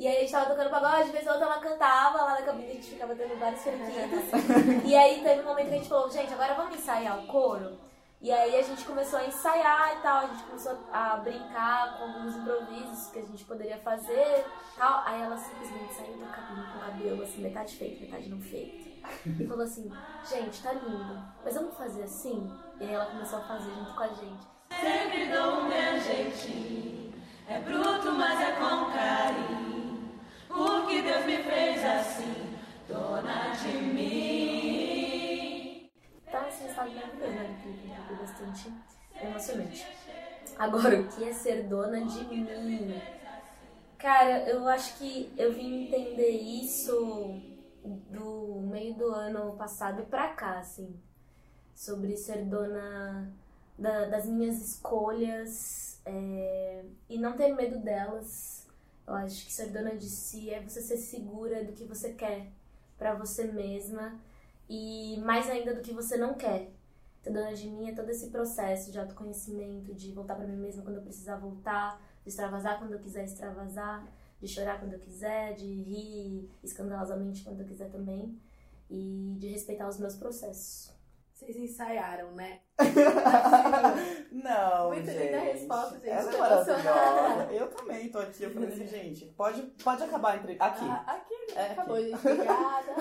E 0.00 0.08
aí 0.08 0.16
a 0.16 0.20
gente 0.20 0.32
tava 0.32 0.48
tocando 0.48 0.70
pagode, 0.70 1.04
de 1.04 1.12
vez 1.12 1.26
em 1.26 1.28
outra 1.28 1.44
ela 1.44 1.58
cantava 1.58 2.22
lá 2.24 2.40
na 2.40 2.40
cabine, 2.40 2.70
a 2.70 2.72
gente 2.72 2.88
ficava 2.88 3.14
tendo 3.14 3.38
vários 3.38 3.60
periquitos. 3.62 4.30
e 4.82 4.96
aí 4.96 5.22
teve 5.22 5.42
um 5.42 5.44
momento 5.44 5.68
que 5.68 5.74
a 5.74 5.76
gente 5.76 5.90
falou, 5.90 6.10
gente, 6.10 6.32
agora 6.32 6.54
vamos 6.54 6.74
ensaiar 6.76 7.22
o 7.22 7.26
coro? 7.26 7.78
E 8.18 8.32
aí 8.32 8.58
a 8.58 8.62
gente 8.62 8.82
começou 8.86 9.18
a 9.18 9.26
ensaiar 9.26 9.98
e 9.98 10.00
tal, 10.00 10.24
a 10.24 10.26
gente 10.28 10.42
começou 10.44 10.78
a 10.90 11.16
brincar 11.18 11.98
com 11.98 12.04
alguns 12.04 12.34
improvisos 12.34 13.10
que 13.10 13.18
a 13.18 13.22
gente 13.22 13.44
poderia 13.44 13.76
fazer 13.76 14.46
e 14.46 14.78
tal. 14.78 15.02
Aí 15.04 15.20
ela 15.20 15.36
simplesmente 15.36 15.92
saiu 15.92 16.14
do 16.14 16.26
cabelo 16.32 16.66
com 16.72 16.78
o 16.78 16.80
cabelo 16.80 17.22
assim, 17.22 17.42
metade 17.42 17.76
feito, 17.76 18.00
metade 18.00 18.30
não 18.30 18.40
feito. 18.40 18.88
E 19.38 19.44
falou 19.46 19.64
assim, 19.64 19.92
gente, 20.26 20.62
tá 20.62 20.72
lindo, 20.72 21.22
mas 21.44 21.54
vamos 21.54 21.76
fazer 21.76 22.04
assim? 22.04 22.50
E 22.80 22.84
aí 22.84 22.94
ela 22.94 23.04
começou 23.04 23.38
a 23.38 23.42
fazer 23.42 23.70
junto 23.70 23.92
com 23.92 24.02
a 24.02 24.08
gente. 24.08 24.48
Sempre 24.80 25.26
dou 25.26 25.58
o 25.58 25.64
meu 25.64 26.00
jeitinho. 26.00 27.12
É 27.46 27.58
bruto, 27.58 28.12
mas 28.12 28.40
é 28.40 28.52
com 28.52 28.90
carinho. 28.92 29.79
Porque 30.52 31.02
Deus 31.02 31.24
me 31.26 31.42
fez 31.42 31.84
assim, 31.84 32.58
dona 32.88 33.50
de 33.50 33.78
mim. 33.78 35.90
Tá 36.30 36.46
assim, 36.46 36.66
estado 36.66 36.92
maravilhoso, 36.92 37.38
né? 37.38 37.56
Que 37.96 38.02
foi 38.02 38.16
bastante 38.16 38.72
emocionante. 39.20 39.92
Agora, 40.58 41.00
o 41.00 41.08
que 41.08 41.24
é 41.24 41.32
ser 41.32 41.64
dona 41.68 42.04
de 42.04 42.24
mim? 42.26 43.02
Cara, 43.98 44.48
eu 44.48 44.66
acho 44.68 44.96
que 44.98 45.32
eu 45.36 45.52
vim 45.52 45.84
entender 45.84 46.30
isso 46.30 47.40
do 47.84 48.60
meio 48.70 48.94
do 48.94 49.06
ano 49.12 49.56
passado 49.56 50.04
pra 50.06 50.28
cá, 50.34 50.58
assim. 50.58 50.94
Sobre 51.74 52.16
ser 52.16 52.44
dona 52.44 53.32
da- 53.78 54.06
das 54.06 54.26
minhas 54.26 54.60
escolhas 54.60 56.00
é, 56.06 56.84
e 57.08 57.18
não 57.18 57.36
ter 57.36 57.54
medo 57.54 57.78
delas. 57.80 58.59
Eu 59.10 59.16
acho 59.16 59.44
que 59.44 59.52
ser 59.52 59.72
dona 59.72 59.96
de 59.96 60.08
si 60.08 60.50
é 60.50 60.62
você 60.62 60.80
ser 60.80 60.96
segura 60.96 61.64
do 61.64 61.72
que 61.72 61.84
você 61.84 62.12
quer 62.12 62.46
pra 62.96 63.12
você 63.12 63.42
mesma 63.42 64.16
e 64.68 65.18
mais 65.24 65.50
ainda 65.50 65.74
do 65.74 65.80
que 65.80 65.92
você 65.92 66.16
não 66.16 66.34
quer. 66.34 66.70
Ser 67.20 67.32
dona 67.32 67.52
de 67.52 67.68
mim 67.68 67.88
é 67.88 67.92
todo 67.92 68.08
esse 68.08 68.28
processo 68.28 68.92
de 68.92 69.00
autoconhecimento, 69.00 69.92
de 69.96 70.12
voltar 70.12 70.36
pra 70.36 70.46
mim 70.46 70.56
mesma 70.56 70.84
quando 70.84 70.98
eu 70.98 71.02
precisar 71.02 71.38
voltar, 71.38 72.00
de 72.22 72.28
extravasar 72.28 72.78
quando 72.78 72.92
eu 72.92 73.00
quiser 73.00 73.24
extravasar, 73.24 74.06
de 74.40 74.46
chorar 74.46 74.78
quando 74.78 74.92
eu 74.92 75.00
quiser, 75.00 75.56
de 75.56 75.66
rir 75.66 76.48
escandalosamente 76.62 77.42
quando 77.42 77.62
eu 77.62 77.66
quiser 77.66 77.90
também 77.90 78.40
e 78.88 79.34
de 79.40 79.48
respeitar 79.48 79.88
os 79.88 79.98
meus 79.98 80.14
processos. 80.14 80.92
Vocês 81.40 81.56
ensaiaram, 81.56 82.32
né? 82.32 82.60
Não, 84.30 84.88
Muito 84.88 85.06
gente. 85.06 85.24
linda 85.24 85.38
a 85.38 85.40
resposta, 85.40 85.94
gente. 85.94 86.10
Ela 86.10 86.34
é 86.34 86.36
maravilhosa. 86.36 87.48
Eu 87.50 87.68
também 87.68 88.10
tô 88.10 88.18
aqui. 88.18 88.42
Eu 88.42 88.50
falei 88.50 88.68
assim, 88.68 88.86
gente, 88.92 89.24
pode, 89.24 89.62
pode 89.82 90.02
acabar 90.02 90.32
a 90.32 90.36
entrevista. 90.36 90.66
Aqui. 90.66 90.84
Ah, 90.84 91.04
aqui, 91.06 91.34
É, 91.56 91.72
acabou, 91.72 91.96
aqui. 91.96 92.10
gente. 92.10 92.28
Obrigada. 92.28 92.94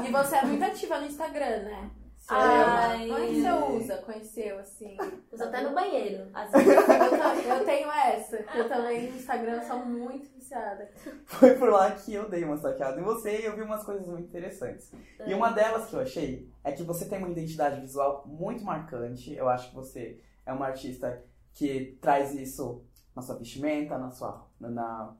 e 0.02 0.10
você 0.10 0.36
é 0.36 0.44
muito 0.46 0.64
ativa 0.64 0.98
no 0.98 1.06
Instagram, 1.06 1.62
né? 1.64 1.90
Ai. 2.30 3.08
Como 3.08 3.18
é 3.18 3.26
que 3.26 3.40
você 3.40 3.50
usa? 3.50 3.96
Conheceu, 3.98 4.58
assim? 4.58 4.96
Uso 5.32 5.44
até 5.44 5.62
no 5.62 5.74
banheiro, 5.74 6.28
às 6.32 6.50
vezes. 6.50 6.68
Eu, 6.68 7.56
eu 7.56 7.64
tenho 7.64 7.90
essa. 7.90 8.36
Eu 8.54 8.68
também 8.68 9.10
no 9.10 9.16
Instagram 9.16 9.62
sou 9.62 9.84
muito 9.84 10.30
viciada. 10.32 10.90
Foi 11.26 11.54
por 11.54 11.70
lá 11.70 11.90
que 11.92 12.14
eu 12.14 12.28
dei 12.28 12.44
uma 12.44 12.56
saqueada 12.56 13.00
em 13.00 13.04
você 13.04 13.40
e 13.40 13.44
eu 13.44 13.56
vi 13.56 13.62
umas 13.62 13.82
coisas 13.84 14.06
muito 14.06 14.28
interessantes. 14.28 14.92
E 15.26 15.34
uma 15.34 15.50
delas 15.50 15.88
que 15.88 15.94
eu 15.94 16.00
achei 16.00 16.48
é 16.62 16.72
que 16.72 16.82
você 16.82 17.08
tem 17.08 17.18
uma 17.18 17.30
identidade 17.30 17.80
visual 17.80 18.24
muito 18.26 18.64
marcante. 18.64 19.34
Eu 19.34 19.48
acho 19.48 19.70
que 19.70 19.74
você 19.74 20.20
é 20.46 20.52
uma 20.52 20.66
artista 20.66 21.24
que 21.52 21.98
traz 22.00 22.34
isso 22.34 22.84
na 23.14 23.22
sua 23.22 23.36
vestimenta, 23.36 23.98
na 23.98 24.10
sua, 24.10 24.46
na, 24.58 25.16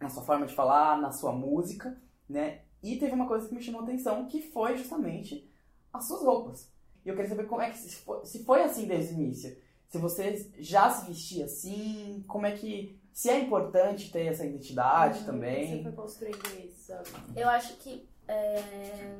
na 0.00 0.08
sua 0.08 0.22
forma 0.22 0.46
de 0.46 0.54
falar, 0.54 1.00
na 1.00 1.12
sua 1.12 1.32
música, 1.32 2.00
né? 2.28 2.62
E 2.82 2.96
teve 2.96 3.12
uma 3.12 3.26
coisa 3.26 3.48
que 3.48 3.54
me 3.54 3.62
chamou 3.62 3.80
a 3.80 3.84
atenção, 3.84 4.26
que 4.26 4.40
foi 4.40 4.76
justamente 4.76 5.50
as 5.96 6.06
suas 6.06 6.22
roupas. 6.22 6.70
E 7.04 7.08
eu 7.08 7.14
queria 7.14 7.28
saber 7.28 7.46
como 7.46 7.62
é 7.62 7.70
que 7.70 7.78
se 7.78 8.44
foi, 8.44 8.62
assim 8.62 8.86
desde 8.86 9.14
o 9.14 9.18
início. 9.18 9.56
Se 9.88 9.98
você 9.98 10.50
já 10.58 10.90
se 10.90 11.06
vestia 11.06 11.44
assim, 11.44 12.24
como 12.26 12.46
é 12.46 12.52
que 12.52 13.00
se 13.12 13.30
é 13.30 13.38
importante 13.40 14.10
ter 14.10 14.26
essa 14.26 14.44
identidade 14.44 15.20
Você 15.20 15.24
também. 15.24 15.82
foi 15.82 15.92
construindo 15.92 16.44
isso. 16.64 16.92
Eu 17.34 17.48
acho 17.48 17.76
que, 17.76 18.06
é, 18.26 19.14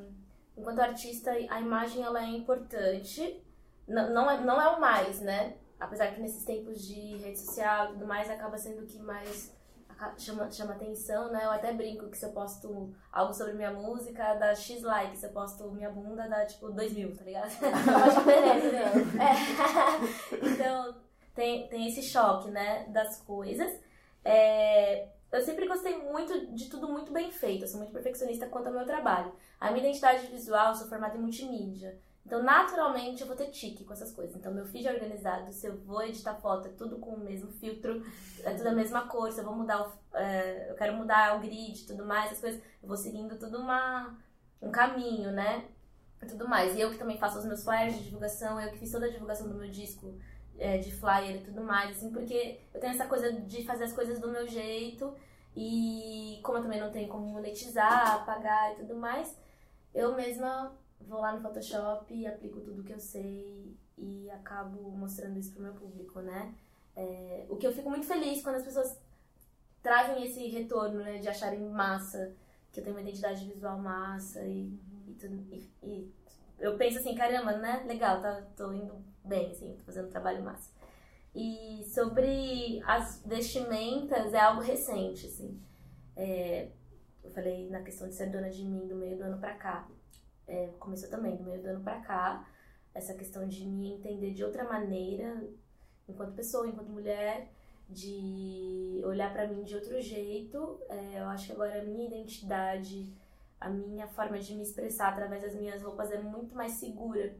enquanto 0.56 0.80
artista, 0.80 1.30
a 1.30 1.60
imagem 1.60 2.02
ela 2.02 2.22
é 2.22 2.26
importante. 2.26 3.42
Não, 3.86 4.12
não, 4.12 4.30
é, 4.30 4.44
não 4.44 4.60
é 4.60 4.68
o 4.76 4.80
mais, 4.80 5.20
né? 5.20 5.56
Apesar 5.78 6.12
que 6.12 6.20
nesses 6.20 6.44
tempos 6.44 6.86
de 6.86 7.16
rede 7.18 7.38
social 7.38 7.86
e 7.86 7.92
tudo 7.92 8.06
mais, 8.06 8.28
acaba 8.28 8.58
sendo 8.58 8.82
o 8.82 8.86
que 8.86 8.98
mais 8.98 9.55
chama, 10.18 10.50
chama 10.50 10.72
atenção, 10.74 11.30
né? 11.30 11.44
Eu 11.44 11.50
até 11.50 11.72
brinco 11.72 12.08
que 12.08 12.16
se 12.16 12.24
eu 12.24 12.32
posto 12.32 12.94
algo 13.12 13.32
sobre 13.32 13.52
minha 13.54 13.72
música, 13.72 14.34
dá 14.34 14.54
X 14.54 14.82
like. 14.82 15.16
Se 15.16 15.26
eu 15.26 15.30
posto 15.30 15.70
minha 15.70 15.90
bunda, 15.90 16.28
dá 16.28 16.44
tipo 16.44 16.70
2 16.70 16.92
mil, 16.92 17.16
tá 17.16 17.24
ligado? 17.24 17.50
Eu 17.62 17.96
acho 17.96 18.18
diferente, 18.18 18.66
né? 18.66 18.92
É. 19.22 20.46
Então, 20.46 20.96
tem, 21.34 21.68
tem 21.68 21.88
esse 21.88 22.02
choque, 22.02 22.50
né? 22.50 22.86
Das 22.88 23.20
coisas. 23.22 23.72
É, 24.24 25.08
eu 25.30 25.42
sempre 25.42 25.66
gostei 25.68 25.96
muito 25.98 26.54
de 26.54 26.68
tudo 26.68 26.88
muito 26.88 27.12
bem 27.12 27.30
feito. 27.30 27.64
Eu 27.64 27.68
sou 27.68 27.78
muito 27.78 27.92
perfeccionista 27.92 28.46
quanto 28.46 28.68
ao 28.68 28.72
meu 28.72 28.86
trabalho. 28.86 29.32
A 29.60 29.70
minha 29.70 29.84
identidade 29.84 30.26
visual, 30.26 30.74
sou 30.74 30.88
formada 30.88 31.16
em 31.16 31.20
multimídia. 31.20 31.98
Então, 32.26 32.42
naturalmente, 32.42 33.20
eu 33.20 33.26
vou 33.28 33.36
ter 33.36 33.46
tique 33.50 33.84
com 33.84 33.92
essas 33.92 34.10
coisas. 34.10 34.34
Então, 34.34 34.52
meu 34.52 34.66
feed 34.66 34.88
é 34.88 34.92
organizado. 34.92 35.52
Se 35.52 35.68
eu 35.68 35.76
vou 35.76 36.02
editar 36.02 36.34
foto, 36.34 36.66
é 36.66 36.72
tudo 36.72 36.98
com 36.98 37.10
o 37.10 37.20
mesmo 37.20 37.52
filtro, 37.52 38.02
é 38.42 38.52
tudo 38.52 38.68
a 38.68 38.72
mesma 38.72 39.06
cor. 39.06 39.30
Se 39.30 39.40
eu 39.40 39.44
vou 39.44 39.54
mudar, 39.54 39.80
o, 39.86 40.16
é, 40.16 40.68
eu 40.68 40.74
quero 40.74 40.94
mudar 40.94 41.36
o 41.36 41.40
grid 41.40 41.86
tudo 41.86 42.04
mais, 42.04 42.26
essas 42.26 42.40
coisas, 42.40 42.60
eu 42.82 42.88
vou 42.88 42.96
seguindo 42.96 43.38
tudo 43.38 43.58
uma, 43.58 44.18
um 44.60 44.72
caminho, 44.72 45.30
né? 45.30 45.66
Tudo 46.28 46.48
mais. 46.48 46.74
E 46.74 46.80
eu 46.80 46.90
que 46.90 46.98
também 46.98 47.16
faço 47.16 47.38
os 47.38 47.44
meus 47.44 47.62
flyers 47.62 47.96
de 47.96 48.02
divulgação, 48.06 48.60
eu 48.60 48.72
que 48.72 48.78
fiz 48.78 48.90
toda 48.90 49.06
a 49.06 49.10
divulgação 49.10 49.48
do 49.48 49.54
meu 49.54 49.70
disco 49.70 50.18
é, 50.58 50.78
de 50.78 50.90
flyer 50.90 51.36
e 51.36 51.44
tudo 51.44 51.62
mais, 51.62 51.96
assim, 51.96 52.10
porque 52.10 52.58
eu 52.74 52.80
tenho 52.80 52.92
essa 52.92 53.06
coisa 53.06 53.32
de 53.32 53.64
fazer 53.64 53.84
as 53.84 53.92
coisas 53.92 54.18
do 54.18 54.28
meu 54.28 54.48
jeito 54.48 55.14
e 55.54 56.40
como 56.42 56.58
eu 56.58 56.62
também 56.62 56.80
não 56.80 56.90
tenho 56.90 57.08
como 57.08 57.24
monetizar, 57.28 58.26
pagar 58.26 58.72
e 58.72 58.76
tudo 58.76 58.96
mais, 58.96 59.38
eu 59.94 60.16
mesma 60.16 60.76
vou 61.00 61.20
lá 61.20 61.32
no 61.32 61.40
Photoshop 61.40 62.26
aplico 62.26 62.60
tudo 62.60 62.82
que 62.82 62.92
eu 62.92 63.00
sei 63.00 63.76
e 63.96 64.30
acabo 64.30 64.90
mostrando 64.90 65.38
isso 65.38 65.52
pro 65.52 65.62
meu 65.62 65.74
público, 65.74 66.20
né? 66.20 66.54
É, 66.94 67.46
o 67.48 67.56
que 67.56 67.66
eu 67.66 67.72
fico 67.72 67.90
muito 67.90 68.06
feliz 68.06 68.42
quando 68.42 68.56
as 68.56 68.64
pessoas 68.64 68.98
trazem 69.82 70.24
esse 70.24 70.46
retorno, 70.48 70.98
né, 70.98 71.18
de 71.18 71.28
acharem 71.28 71.60
massa, 71.60 72.34
que 72.72 72.80
eu 72.80 72.84
tenho 72.84 72.96
uma 72.96 73.02
identidade 73.02 73.44
visual 73.46 73.78
massa 73.78 74.42
e, 74.44 74.72
e, 75.06 75.14
tudo, 75.14 75.34
e, 75.52 75.70
e 75.82 76.12
eu 76.58 76.76
penso 76.76 76.98
assim, 76.98 77.14
caramba, 77.14 77.52
né, 77.52 77.84
legal, 77.86 78.20
tá, 78.20 78.42
tô 78.56 78.72
indo 78.72 78.94
bem, 79.24 79.50
assim, 79.50 79.74
tô 79.76 79.84
fazendo 79.84 80.06
um 80.06 80.10
trabalho 80.10 80.42
massa. 80.42 80.70
E 81.34 81.84
sobre 81.84 82.82
as 82.86 83.22
vestimentas, 83.24 84.32
é 84.32 84.40
algo 84.40 84.62
recente, 84.62 85.26
assim. 85.26 85.60
É, 86.16 86.68
eu 87.22 87.30
falei 87.30 87.68
na 87.68 87.82
questão 87.82 88.08
de 88.08 88.14
ser 88.14 88.30
dona 88.30 88.48
de 88.48 88.64
mim 88.64 88.88
do 88.88 88.96
meio 88.96 89.18
do 89.18 89.24
ano 89.24 89.38
pra 89.38 89.54
cá. 89.54 89.86
É, 90.46 90.68
começou 90.78 91.08
também 91.08 91.36
do 91.36 91.44
meio 91.44 91.62
do 91.62 91.68
ano 91.68 91.82
pra 91.82 92.00
cá. 92.00 92.48
Essa 92.94 93.14
questão 93.14 93.46
de 93.46 93.66
me 93.66 93.92
entender 93.92 94.32
de 94.32 94.44
outra 94.44 94.64
maneira, 94.64 95.46
enquanto 96.08 96.34
pessoa, 96.34 96.66
enquanto 96.66 96.88
mulher, 96.88 97.50
de 97.88 99.00
olhar 99.04 99.32
pra 99.32 99.46
mim 99.46 99.64
de 99.64 99.74
outro 99.74 100.00
jeito. 100.00 100.80
É, 100.88 101.20
eu 101.20 101.26
acho 101.26 101.46
que 101.46 101.52
agora 101.52 101.80
a 101.80 101.84
minha 101.84 102.06
identidade, 102.06 103.12
a 103.60 103.68
minha 103.68 104.06
forma 104.08 104.38
de 104.38 104.54
me 104.54 104.62
expressar 104.62 105.08
através 105.08 105.42
das 105.42 105.54
minhas 105.54 105.82
roupas 105.82 106.10
é 106.10 106.20
muito 106.20 106.54
mais 106.54 106.72
segura 106.72 107.36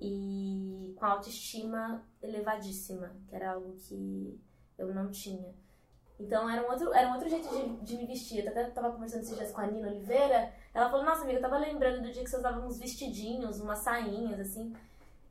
e 0.00 0.94
com 0.96 1.04
a 1.04 1.10
autoestima 1.10 2.04
elevadíssima, 2.22 3.16
que 3.26 3.34
era 3.34 3.52
algo 3.52 3.74
que 3.74 4.38
eu 4.76 4.94
não 4.94 5.10
tinha. 5.10 5.54
Então 6.18 6.50
era 6.50 6.66
um 6.66 6.70
outro, 6.70 6.92
era 6.92 7.08
um 7.08 7.14
outro 7.14 7.28
jeito 7.28 7.48
de, 7.48 7.84
de 7.84 7.96
me 7.96 8.06
vestir. 8.06 8.44
Eu 8.44 8.50
até 8.50 8.64
tava 8.64 8.90
conversando 8.90 9.22
esses 9.22 9.36
dias 9.36 9.52
com 9.52 9.60
a 9.60 9.66
Nina 9.66 9.88
Oliveira. 9.88 10.52
Ela 10.74 10.90
falou: 10.90 11.04
Nossa, 11.04 11.22
amiga, 11.22 11.38
eu 11.38 11.42
tava 11.42 11.58
lembrando 11.58 12.02
do 12.02 12.12
dia 12.12 12.24
que 12.24 12.30
você 12.30 12.36
usava 12.36 12.66
uns 12.66 12.78
vestidinhos, 12.78 13.60
umas 13.60 13.78
sainhas, 13.78 14.40
assim. 14.40 14.74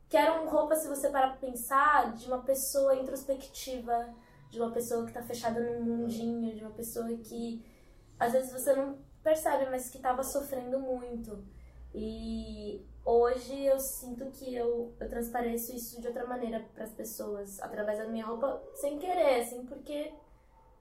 Que 0.07 0.15
eram 0.15 0.47
roupas, 0.47 0.79
se 0.79 0.87
você 0.87 1.09
parar 1.09 1.31
pra 1.37 1.49
pensar, 1.49 2.13
de 2.13 2.27
uma 2.27 2.41
pessoa 2.41 2.95
introspectiva, 2.95 4.13
de 4.49 4.59
uma 4.61 4.71
pessoa 4.71 5.05
que 5.05 5.11
tá 5.11 5.21
fechada 5.21 5.59
num 5.59 5.83
mundinho, 5.83 6.55
de 6.55 6.63
uma 6.63 6.71
pessoa 6.71 7.05
que 7.17 7.65
às 8.17 8.31
vezes 8.31 8.51
você 8.51 8.73
não 8.73 8.97
percebe, 9.21 9.69
mas 9.69 9.89
que 9.89 9.99
tava 9.99 10.23
sofrendo 10.23 10.79
muito. 10.79 11.43
E 11.93 12.85
hoje 13.03 13.65
eu 13.65 13.79
sinto 13.79 14.25
que 14.31 14.55
eu, 14.55 14.93
eu 14.99 15.09
transpareço 15.09 15.75
isso 15.75 15.99
de 15.99 16.07
outra 16.07 16.25
maneira 16.25 16.65
para 16.73 16.85
as 16.85 16.93
pessoas, 16.93 17.59
através 17.59 17.97
da 17.97 18.07
minha 18.07 18.25
roupa, 18.25 18.61
sem 18.75 18.97
querer, 18.97 19.41
assim, 19.41 19.65
porque 19.65 20.13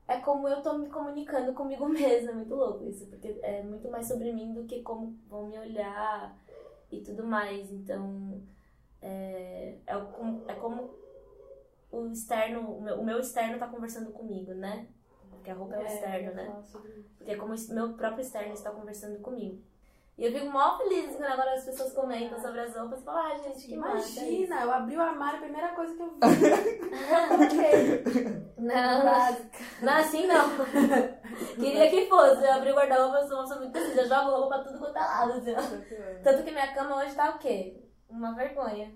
é 0.08 0.20
como 0.20 0.48
eu 0.48 0.62
tô 0.62 0.78
me 0.78 0.88
comunicando 0.88 1.52
comigo 1.54 1.88
mesma, 1.88 2.30
é 2.32 2.34
muito 2.34 2.54
louco 2.54 2.84
isso, 2.84 3.06
porque 3.06 3.38
é 3.42 3.62
muito 3.62 3.88
mais 3.90 4.06
sobre 4.08 4.32
mim 4.32 4.52
do 4.54 4.64
que 4.64 4.82
como 4.82 5.16
vão 5.28 5.46
me 5.48 5.58
olhar 5.58 6.36
e 6.90 7.00
tudo 7.02 7.24
mais. 7.24 7.70
Então, 7.72 8.42
é, 9.02 9.78
é, 9.86 9.96
como- 10.16 10.44
é 10.48 10.54
como 10.54 10.90
o 11.90 12.06
externo, 12.08 12.60
o 12.60 12.82
meu, 12.82 13.00
o 13.00 13.04
meu 13.04 13.20
externo 13.20 13.58
tá 13.58 13.66
conversando 13.68 14.10
comigo, 14.12 14.52
né? 14.54 14.86
Porque 15.30 15.50
a 15.50 15.54
roupa 15.54 15.74
é, 15.76 15.82
o 15.82 15.86
externo, 15.86 16.34
né? 16.34 16.56
Porque 17.16 17.32
é 17.32 17.36
como 17.36 17.54
o 17.54 17.74
meu 17.74 17.94
próprio 17.94 18.22
externo 18.22 18.52
está 18.54 18.70
conversando 18.70 19.18
comigo. 19.20 19.62
E 20.18 20.24
eu 20.24 20.32
fico 20.32 20.46
mó 20.50 20.78
feliz 20.78 21.14
quando 21.14 21.30
agora 21.30 21.52
as 21.54 21.64
pessoas 21.64 21.92
comentam 21.92 22.40
sobre 22.40 22.60
as 22.60 22.74
roupas 22.74 23.00
e 23.00 23.04
falam, 23.04 23.32
ah, 23.32 23.36
gente, 23.36 23.66
que 23.66 23.76
massa. 23.76 24.20
é 24.20 24.24
Imagina, 24.24 24.62
eu 24.62 24.72
abri 24.72 24.96
o 24.96 25.02
armário, 25.02 25.38
a 25.38 25.42
primeira 25.42 25.68
coisa 25.74 25.94
que 25.94 26.02
eu 26.02 26.10
vi. 26.10 26.20
Não, 28.58 29.04
Básica. 29.04 29.58
não 29.82 29.92
é 29.92 30.00
assim 30.00 30.26
não. 30.26 30.48
Queria 31.56 31.90
que 31.90 32.08
fosse. 32.08 32.42
Eu 32.42 32.52
abri 32.54 32.72
o 32.72 32.74
guarda-roupa, 32.74 33.18
eu 33.18 33.28
sou 33.28 33.36
uma 33.36 33.42
pessoa 33.42 33.60
muito 33.60 33.72
precisa. 33.72 34.00
Eu 34.00 34.08
jogo 34.08 34.30
roupa 34.30 34.48
pra 34.58 34.64
tudo 34.64 34.78
quanto 34.78 34.96
é 34.96 35.00
lado, 35.00 35.32
assim. 35.32 35.54
Tanto 36.24 36.42
que 36.42 36.50
minha 36.50 36.72
cama 36.74 36.96
hoje 36.96 37.14
tá 37.14 37.30
o 37.30 37.38
quê? 37.38 37.76
Uma 38.08 38.34
vergonha. 38.34 38.92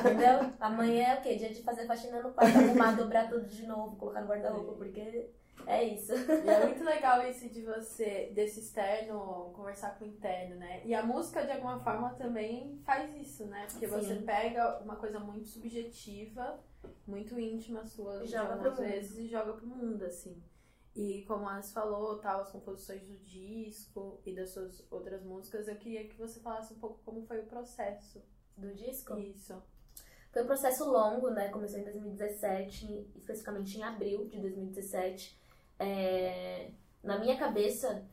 Entendeu? 0.00 0.52
Amanhã 0.60 1.08
é 1.08 1.18
o 1.18 1.22
quê? 1.22 1.34
Dia 1.34 1.50
de 1.50 1.62
fazer 1.62 1.86
faxina 1.86 2.22
no 2.22 2.32
quarto, 2.32 2.56
arrumar, 2.56 2.92
dobrar 2.92 3.28
tudo 3.28 3.46
de 3.46 3.66
novo, 3.66 3.96
colocar 3.96 4.20
no 4.20 4.28
guarda-roupa, 4.28 4.72
porque 4.74 5.28
é 5.66 5.84
isso. 5.84 6.12
E 6.14 6.48
é 6.48 6.66
muito 6.66 6.84
legal 6.84 7.28
isso 7.28 7.48
de 7.48 7.62
você, 7.62 8.30
desse 8.34 8.60
externo, 8.60 9.50
conversar 9.54 9.98
com 9.98 10.04
o 10.04 10.08
interno, 10.08 10.56
né? 10.56 10.82
E 10.84 10.94
a 10.94 11.02
música, 11.02 11.44
de 11.44 11.52
alguma 11.52 11.78
forma, 11.80 12.10
também 12.14 12.80
faz 12.84 13.14
isso, 13.16 13.46
né? 13.46 13.66
Porque 13.70 13.88
Sim. 13.88 13.94
você 13.94 14.14
pega 14.16 14.80
uma 14.82 14.96
coisa 14.96 15.18
muito 15.18 15.48
subjetiva, 15.48 16.58
muito 17.06 17.38
íntima 17.38 17.84
sua, 17.84 18.26
joga 18.26 18.54
algumas 18.54 18.74
pro 18.74 18.82
mundo. 18.82 18.92
vezes, 18.92 19.18
e 19.18 19.28
joga 19.28 19.52
pro 19.52 19.66
mundo, 19.66 20.04
assim. 20.04 20.42
E 20.94 21.22
como 21.26 21.48
a 21.48 21.54
Alice 21.54 21.72
falou, 21.72 22.18
tal, 22.18 22.40
as 22.40 22.50
composições 22.50 23.02
do 23.02 23.16
disco 23.18 24.20
e 24.26 24.34
das 24.34 24.50
suas 24.50 24.84
outras 24.90 25.22
músicas, 25.22 25.68
eu 25.68 25.76
queria 25.76 26.06
que 26.08 26.16
você 26.16 26.40
falasse 26.40 26.74
um 26.74 26.78
pouco 26.78 27.00
como 27.04 27.22
foi 27.22 27.40
o 27.40 27.46
processo. 27.46 28.22
Do 28.56 28.74
disco? 28.74 29.16
Isso. 29.16 29.62
Foi 30.32 30.42
um 30.42 30.46
processo 30.46 30.84
longo, 30.84 31.30
né? 31.30 31.48
Começou 31.48 31.80
em 31.80 31.84
2017, 31.84 33.10
especificamente 33.16 33.78
em 33.78 33.82
abril 33.82 34.28
de 34.28 34.38
2017. 34.38 35.40
É, 35.80 36.70
Na 37.02 37.18
minha 37.18 37.36
cabeça, 37.38 38.04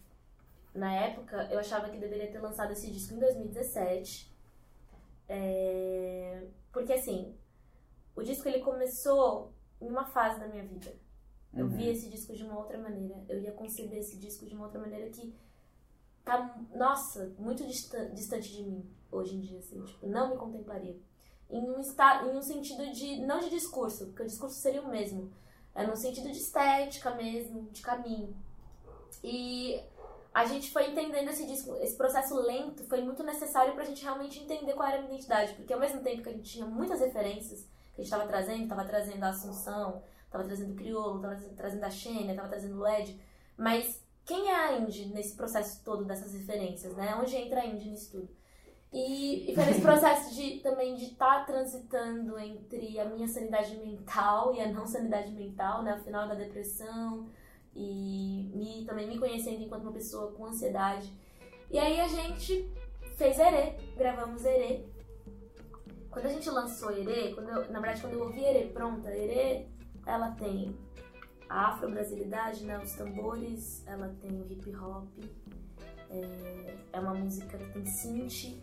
na 0.74 0.94
época, 0.96 1.50
eu 1.52 1.60
achava 1.60 1.90
que 1.90 1.98
deveria 1.98 2.32
ter 2.32 2.40
lançado 2.40 2.72
esse 2.72 2.90
disco 2.90 3.14
em 3.16 3.20
2017. 3.20 4.32
É, 5.28 6.48
Porque 6.72 6.94
assim, 6.94 7.36
o 8.16 8.22
disco 8.24 8.48
ele 8.48 8.60
começou 8.60 9.52
em 9.82 9.90
uma 9.90 10.06
fase 10.06 10.40
da 10.40 10.48
minha 10.48 10.64
vida. 10.64 10.94
Eu 11.54 11.66
Uhum. 11.66 11.72
vi 11.72 11.90
esse 11.90 12.10
disco 12.10 12.34
de 12.34 12.44
uma 12.44 12.58
outra 12.60 12.78
maneira. 12.78 13.16
Eu 13.28 13.42
ia 13.42 13.52
conceber 13.52 14.00
esse 14.00 14.18
disco 14.18 14.46
de 14.46 14.54
uma 14.56 14.66
outra 14.66 14.80
maneira 14.80 15.10
que 15.10 15.34
tá, 16.24 16.56
nossa, 16.76 17.34
muito 17.40 17.66
distan- 17.66 18.14
distante 18.14 18.52
de 18.54 18.64
mim 18.64 18.86
hoje 19.12 19.36
em 19.36 19.42
dia, 19.42 19.60
assim, 19.60 19.82
tipo, 19.84 20.08
não 20.08 20.30
me 20.32 20.38
contemplaria. 20.38 20.96
Em 21.50 21.62
um, 21.70 21.80
esta, 21.80 22.24
em 22.26 22.36
um 22.38 22.42
sentido 22.42 22.92
de, 22.92 23.22
não 23.26 23.40
de 23.40 23.50
discurso, 23.50 24.06
porque 24.08 24.24
o 24.24 24.28
discurso 24.28 24.56
seria 24.60 24.82
o 24.82 24.90
mesmo, 24.90 25.32
é 25.78 25.86
no 25.86 25.96
sentido 25.96 26.32
de 26.32 26.40
estética 26.40 27.14
mesmo, 27.14 27.70
de 27.72 27.82
caminho. 27.82 28.36
E 29.24 29.80
a 30.34 30.44
gente 30.44 30.72
foi 30.72 30.90
entendendo 30.90 31.30
esse 31.30 31.46
disco, 31.46 31.76
esse 31.76 31.96
processo 31.96 32.36
lento 32.36 32.84
foi 32.86 33.02
muito 33.04 33.24
necessário 33.24 33.76
pra 33.76 33.86
gente 33.86 34.04
realmente 34.04 34.40
entender 34.40 34.74
qual 34.74 34.88
era 34.88 34.98
a 34.98 35.02
minha 35.02 35.14
identidade, 35.14 35.54
porque 35.54 35.72
ao 35.72 35.80
mesmo 35.80 36.02
tempo 36.02 36.24
que 36.24 36.30
a 36.30 36.32
gente 36.34 36.50
tinha 36.50 36.66
muitas 36.66 37.00
referências 37.00 37.62
que 37.94 38.02
a 38.02 38.04
gente 38.04 38.10
tava 38.10 38.28
trazendo, 38.28 38.68
tava 38.68 38.86
trazendo 38.86 39.24
a 39.24 39.30
Assunção, 39.30 40.02
tava 40.32 40.44
trazendo 40.44 40.74
o 40.74 40.76
Criolo, 40.76 41.22
tava 41.22 41.36
trazendo 41.56 41.84
a 41.84 41.92
Xênia, 41.92 42.36
tava 42.36 42.50
trazendo 42.50 42.76
o 42.76 42.82
LED, 42.82 43.22
mas 43.56 44.04
quem 44.26 44.50
é 44.50 44.56
a 44.56 44.80
Indy 44.80 45.06
nesse 45.14 45.36
processo 45.36 45.84
todo 45.84 46.06
dessas 46.06 46.34
referências, 46.34 46.96
né? 46.96 47.16
Onde 47.16 47.36
entra 47.36 47.62
a 47.62 47.66
Indy 47.66 47.90
nisso 47.90 48.12
tudo? 48.12 48.30
E, 48.92 49.52
e 49.52 49.56
foi 49.56 49.66
nesse 49.66 49.82
processo 49.82 50.34
de 50.34 50.60
também 50.60 50.96
de 50.96 51.06
estar 51.06 51.46
transitando 51.46 52.40
entre 52.40 53.00
a 53.00 53.06
minha 53.06 53.28
sanidade 53.28 53.76
mental 53.78 54.56
e 54.56 54.62
a 54.62 54.72
não 54.72 54.88
sanidade 54.88 55.34
mental, 55.34 55.84
né? 55.84 55.96
O 55.96 56.04
final 56.04 56.28
da 56.28 56.36
depressão 56.36 57.28
e 57.76 58.50
me, 58.56 58.86
também 58.86 59.08
me 59.08 59.20
conhecendo 59.20 59.62
enquanto 59.62 59.84
uma 59.84 59.92
pessoa 59.92 60.32
com 60.32 60.46
ansiedade. 60.46 61.14
E 61.70 61.78
aí 61.78 62.00
a 62.00 62.08
gente 62.08 62.72
fez 63.18 63.38
Herê, 63.38 63.76
gravamos 63.98 64.46
Herê. 64.46 64.86
Quando 66.10 66.26
a 66.26 66.30
gente 66.30 66.50
lançou 66.50 66.92
Herê, 66.92 67.34
quando 67.34 67.50
eu, 67.50 67.72
na 67.72 67.80
verdade 67.80 68.02
quando 68.02 68.14
eu 68.14 68.24
ouvi 68.24 68.44
Herê 68.44 68.68
pronta, 68.70 69.14
Herê, 69.14 69.68
ela 70.06 70.32
tem 70.32 70.76
a 71.50 71.68
afro-brasilidade, 71.68 72.66
né, 72.66 72.80
os 72.80 72.94
tambores, 72.94 73.86
ela 73.86 74.16
tem 74.22 74.42
o 74.42 74.52
hip 74.52 74.76
hop, 74.76 75.08
é, 76.10 76.76
é 76.94 77.00
uma 77.00 77.14
música 77.14 77.58
que 77.58 77.74
tem 77.74 77.86
synth, 77.86 78.58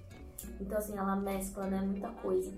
então 0.60 0.78
assim, 0.78 0.96
ela 0.96 1.16
mescla, 1.16 1.66
né, 1.66 1.80
muita 1.80 2.08
coisa. 2.10 2.52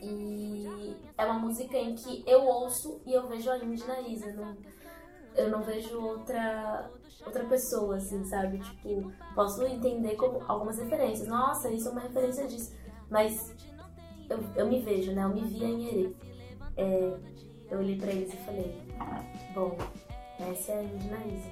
E 0.00 0.96
é 1.16 1.24
uma 1.24 1.38
música 1.40 1.76
em 1.76 1.94
que 1.94 2.22
eu 2.26 2.44
ouço 2.44 3.00
e 3.04 3.12
eu 3.12 3.26
vejo 3.26 3.50
a 3.50 3.58
Indy 3.58 3.84
na 3.84 4.00
Isa, 4.00 4.32
não, 4.32 4.56
eu 5.34 5.50
não 5.50 5.62
vejo 5.62 6.00
outra 6.00 6.90
outra 7.26 7.44
pessoa, 7.44 7.96
assim, 7.96 8.24
sabe? 8.24 8.58
Tipo, 8.58 9.12
posso 9.34 9.64
entender 9.64 10.16
como 10.16 10.40
algumas 10.46 10.78
referências. 10.78 11.28
Nossa, 11.28 11.70
isso 11.70 11.88
é 11.88 11.92
uma 11.92 12.00
referência 12.00 12.46
disso. 12.46 12.74
Mas 13.10 13.54
eu, 14.30 14.38
eu 14.56 14.68
me 14.68 14.80
vejo, 14.80 15.12
né? 15.12 15.24
Eu 15.24 15.30
me 15.30 15.44
via 15.44 15.66
em 15.66 15.88
Herê. 15.88 16.12
É, 16.76 17.18
eu 17.70 17.78
olhei 17.78 17.98
pra 17.98 18.10
eles 18.10 18.32
e 18.32 18.36
falei, 18.38 18.82
bom, 19.54 19.76
essa 20.38 20.72
é 20.72 20.78
a 20.78 20.82
Indy 20.84 21.08
na 21.08 21.26
Isa. 21.26 21.50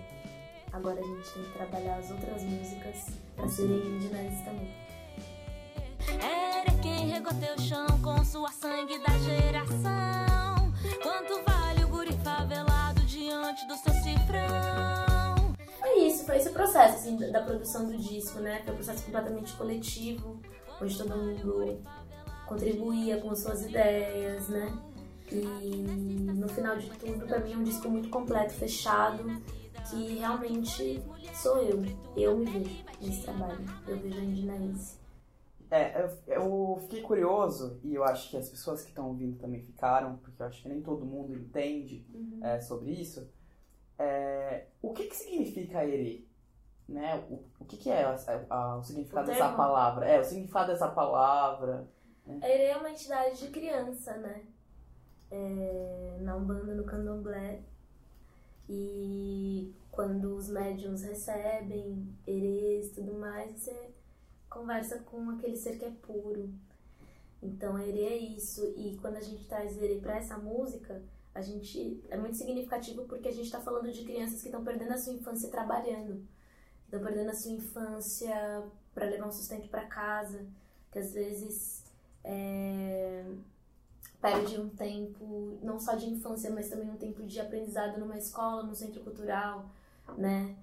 Agora 0.73 1.01
a 1.01 1.03
gente 1.03 1.33
tem 1.33 1.43
que 1.43 1.53
trabalhar 1.53 1.97
as 1.97 2.11
outras 2.11 2.43
músicas 2.43 3.07
pra 3.35 3.49
serem 3.49 3.79
Indy 3.79 4.09
na 4.09 4.23
Isa 4.23 4.45
também. 4.45 4.86
Era 6.21 6.71
quem 6.83 7.09
regou 7.09 7.33
teu 7.35 7.59
chão 7.59 7.87
com 8.03 8.25
sua 8.25 8.51
sangue 8.51 8.99
da 8.99 9.19
geração. 9.19 10.73
Quanto 11.03 11.43
vale 11.45 11.85
o 11.85 11.89
guri 11.89 12.13
favelado 12.25 13.01
diante 13.03 13.67
do 13.67 13.77
seu 13.77 13.93
cifrão? 13.95 15.55
Foi 15.79 15.99
isso, 16.05 16.25
foi 16.25 16.37
esse 16.37 16.51
processo, 16.51 16.97
assim, 16.97 17.17
da, 17.17 17.43
produção 17.43 17.87
do 17.87 17.97
disco, 17.97 18.39
né? 18.41 18.63
Foi 18.65 18.73
um 18.73 18.77
processo 18.77 19.05
completamente 19.05 19.53
coletivo, 19.55 20.41
onde 20.81 20.97
todo 20.97 21.17
mundo 21.17 21.83
contribuía 22.47 23.21
com 23.21 23.35
suas 23.35 23.63
ideias, 23.63 24.49
né? 24.49 24.73
E 25.31 25.43
no 25.43 26.49
final 26.49 26.77
de 26.77 26.89
tudo, 26.91 27.27
pra 27.27 27.41
mim 27.41 27.55
é 27.55 27.57
um 27.57 27.65
disco 27.65 27.89
muito 27.89 28.09
completo, 28.09 28.55
fechado, 28.55 29.25
que 29.91 30.19
realmente 30.19 31.03
sou 31.35 31.59
eu. 31.59 31.85
Eu 32.17 32.39
me 32.39 32.45
vejo 32.45 32.85
nesse 33.01 33.23
trabalho. 33.23 33.65
Eu 33.87 33.99
vejo 33.99 34.19
a 34.19 34.25
Indinaíse. 34.25 35.06
É, 35.77 36.11
eu, 36.27 36.35
eu 36.35 36.79
fiquei 36.83 37.03
curioso, 37.03 37.81
e 37.83 37.95
eu 37.95 38.05
acho 38.05 38.31
que 38.31 38.37
as 38.37 38.49
pessoas 38.49 38.83
que 38.83 38.89
estão 38.91 39.09
ouvindo 39.09 39.39
também 39.39 39.61
ficaram, 39.63 40.17
porque 40.19 40.43
eu 40.43 40.47
acho 40.47 40.63
que 40.63 40.69
nem 40.69 40.81
todo 40.81 41.05
mundo 41.05 41.35
entende 41.35 42.07
é, 42.43 42.61
sobre 42.61 42.93
isso. 42.93 43.29
É, 43.99 44.67
o 44.83 44.93
que, 44.93 45.07
que 45.07 45.17
significa 45.17 45.85
herê? 45.85 46.25
Né? 46.89 47.17
O, 47.31 47.43
o 47.61 47.65
que, 47.65 47.77
que 47.77 47.91
é 47.91 48.05
a- 48.05 48.17
a- 48.51 48.77
o 48.79 48.83
significado 48.83 49.29
O 49.29 49.33
dessa 49.33 49.53
palavra? 49.53 50.07
É, 50.07 50.21
o 50.21 50.25
significado 50.25 50.73
dessa 50.73 50.89
palavra. 50.89 51.89
A 52.29 52.49
Herê 52.49 52.65
é 52.67 52.77
uma 52.77 52.91
entidade 52.91 53.39
de 53.39 53.49
criança, 53.49 54.17
né? 54.19 54.43
É, 55.31 56.19
na 56.21 56.37
Umbanda, 56.37 56.75
no 56.75 56.85
Candomblé. 56.85 57.61
E 58.69 59.73
quando 59.91 60.37
os 60.37 60.49
médiums 60.49 61.03
recebem 61.03 62.09
herês 62.27 62.89
e 62.89 62.95
tudo 62.95 63.15
mais, 63.15 63.53
você 63.61 63.91
conversa 64.57 64.99
com 65.01 65.31
aquele 65.31 65.57
ser 65.57 65.79
que 65.79 65.85
é 65.85 65.91
puro. 65.91 66.53
Então, 67.43 67.79
herê 67.79 68.05
é 68.05 68.17
isso. 68.17 68.73
E 68.77 68.97
quando 69.01 69.17
a 69.17 69.21
gente 69.21 69.45
traz 69.45 69.81
herê 69.81 70.01
pra 70.01 70.17
essa 70.17 70.39
música, 70.39 71.03
a 71.35 71.43
gente 71.43 72.03
é 72.09 72.17
muito 72.17 72.37
significativo 72.37 73.05
porque 73.05 73.29
a 73.29 73.33
gente 73.33 73.51
tá 73.51 73.61
falando 73.61 73.93
de 73.93 74.05
crianças 74.05 74.41
que 74.41 74.49
estão 74.49 74.65
perdendo 74.65 74.93
a 74.93 74.99
sua 74.99 75.13
infância 75.13 75.51
trabalhando. 75.51 76.27
Estão 76.85 77.01
perdendo 77.01 77.31
a 77.31 77.35
sua 77.35 77.53
infância 77.53 78.65
para 78.95 79.07
levar 79.07 79.29
um 79.29 79.33
sustento 79.33 79.69
para 79.69 79.87
casa. 79.87 80.47
Que 80.91 80.99
às 80.99 81.13
vezes 81.13 81.85
é, 82.25 83.25
perde 84.21 84.59
um 84.59 84.71
tempo, 84.71 85.59
não 85.63 85.79
só 85.79 85.95
de 85.95 86.09
infância, 86.09 86.51
mas 86.51 86.71
também 86.71 86.91
um 86.91 86.97
tempo 86.97 87.23
de 87.25 87.39
aprendizado 87.39 87.99
numa 87.99 88.17
escola, 88.17 88.63
num 88.63 88.75
centro 88.75 89.03
cultural, 89.03 89.69
né? 90.17 90.57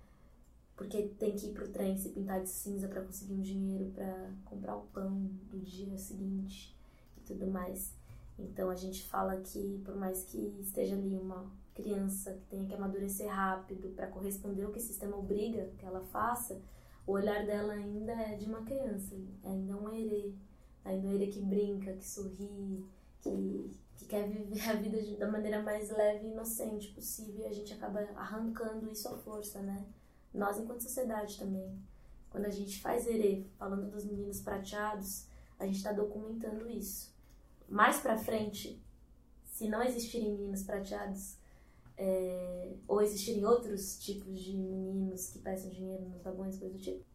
Porque 0.75 1.03
tem 1.19 1.35
que 1.35 1.47
ir 1.47 1.53
pro 1.53 1.67
trem 1.67 1.97
se 1.97 2.09
pintar 2.09 2.41
de 2.41 2.49
cinza 2.49 2.87
para 2.87 3.01
conseguir 3.01 3.33
um 3.33 3.41
dinheiro 3.41 3.91
para 3.91 4.31
comprar 4.45 4.75
o 4.75 4.85
pão 4.87 5.29
do 5.49 5.59
dia 5.59 5.97
seguinte 5.97 6.75
e 7.17 7.21
tudo 7.21 7.47
mais. 7.47 7.93
Então 8.37 8.69
a 8.69 8.75
gente 8.75 9.03
fala 9.03 9.37
que 9.37 9.81
por 9.85 9.95
mais 9.95 10.23
que 10.25 10.37
esteja 10.59 10.95
ali 10.95 11.15
uma 11.15 11.45
criança 11.73 12.33
que 12.33 12.45
tenha 12.47 12.65
que 12.65 12.73
amadurecer 12.73 13.27
rápido 13.27 13.89
para 13.95 14.07
corresponder 14.07 14.63
ao 14.63 14.71
que 14.71 14.79
o 14.79 14.81
sistema 14.81 15.17
obriga 15.17 15.69
que 15.77 15.85
ela 15.85 16.01
faça, 16.01 16.59
o 17.05 17.13
olhar 17.13 17.45
dela 17.45 17.73
ainda 17.73 18.13
é 18.13 18.35
de 18.35 18.45
uma 18.45 18.63
criança, 18.63 19.15
ainda 19.43 19.73
é 19.73 19.75
um 19.75 19.93
herê, 19.93 20.33
ainda 20.85 21.07
é 21.07 21.09
um 21.09 21.13
herê 21.13 21.27
que 21.27 21.41
brinca, 21.41 21.93
que 21.93 22.07
sorri, 22.07 22.85
que, 23.19 23.71
que 23.97 24.05
quer 24.05 24.27
viver 24.27 24.69
a 24.69 24.73
vida 24.73 25.17
da 25.17 25.29
maneira 25.29 25.61
mais 25.61 25.89
leve 25.89 26.27
e 26.27 26.31
inocente 26.31 26.89
possível 26.89 27.45
e 27.45 27.47
a 27.47 27.53
gente 27.53 27.73
acaba 27.73 27.99
arrancando 28.15 28.89
isso 28.91 29.07
à 29.09 29.17
força, 29.17 29.61
né? 29.61 29.85
Nós 30.33 30.57
enquanto 30.57 30.81
sociedade 30.81 31.37
também. 31.37 31.77
Quando 32.29 32.45
a 32.45 32.49
gente 32.49 32.81
faz 32.81 33.05
herê, 33.05 33.45
falando 33.57 33.91
dos 33.91 34.03
meninos 34.05 34.41
prateados, 34.41 35.27
a 35.59 35.65
gente 35.65 35.77
está 35.77 35.91
documentando 35.91 36.67
isso. 36.67 37.13
Mais 37.69 37.99
pra 37.99 38.17
frente, 38.17 38.81
se 39.45 39.69
não 39.69 39.83
existirem 39.83 40.31
meninos 40.31 40.63
prateados, 40.63 41.37
é, 41.95 42.73
ou 42.87 43.01
existirem 43.01 43.45
outros 43.45 43.99
tipos 44.03 44.39
de 44.39 44.57
meninos 44.57 45.29
que 45.29 45.39
peçam 45.39 45.69
dinheiro 45.69 46.03
nos 46.09 46.21
vagões, 46.21 46.57
coisa 46.57 46.73
do 46.73 46.79
tipo, 46.79 47.05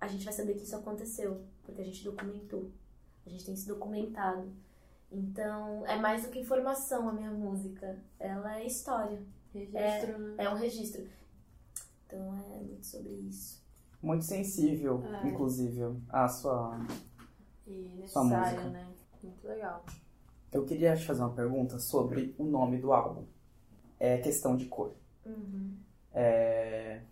a 0.00 0.06
gente 0.06 0.24
vai 0.24 0.32
saber 0.32 0.54
que 0.54 0.62
isso 0.62 0.76
aconteceu, 0.76 1.42
porque 1.64 1.82
a 1.82 1.84
gente 1.84 2.04
documentou. 2.04 2.70
A 3.26 3.30
gente 3.30 3.44
tem 3.44 3.56
se 3.56 3.66
documentado. 3.66 4.50
Então, 5.10 5.84
é 5.86 5.96
mais 5.96 6.22
do 6.22 6.28
que 6.28 6.38
informação 6.38 7.08
a 7.08 7.12
minha 7.12 7.30
música. 7.30 7.98
Ela 8.18 8.60
é 8.60 8.66
história. 8.66 9.20
Registro, 9.52 10.18
né? 10.18 10.34
É 10.38 10.50
um 10.50 10.54
registro. 10.54 11.08
Então, 12.08 12.34
é 12.38 12.60
muito 12.62 12.86
sobre 12.86 13.12
isso. 13.12 13.62
Muito 14.02 14.24
sensível, 14.24 15.02
É. 15.04 15.28
inclusive, 15.28 15.82
a 16.08 16.26
sua. 16.26 16.80
E 17.66 18.02
Sua 18.06 18.24
música. 18.24 18.64
né? 18.70 18.88
Muito 19.22 19.46
legal. 19.46 19.84
Eu 20.50 20.64
queria 20.64 20.96
te 20.96 21.04
fazer 21.04 21.20
uma 21.20 21.34
pergunta 21.34 21.78
sobre 21.78 22.34
o 22.38 22.44
nome 22.44 22.78
do 22.78 22.92
álbum. 22.92 23.26
É 24.00 24.16
questão 24.18 24.56
de 24.56 24.66
cor. 24.66 24.94
Uhum. 25.26 25.76
É, 26.14 27.02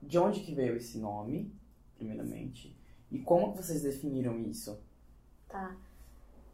De 0.00 0.16
onde 0.18 0.40
que 0.40 0.54
veio 0.54 0.76
esse 0.76 0.98
nome, 0.98 1.52
primeiramente? 1.96 2.74
E 3.10 3.18
como 3.18 3.52
que 3.52 3.58
vocês 3.62 3.82
definiram 3.82 4.38
isso? 4.40 4.80
Tá. 5.48 5.76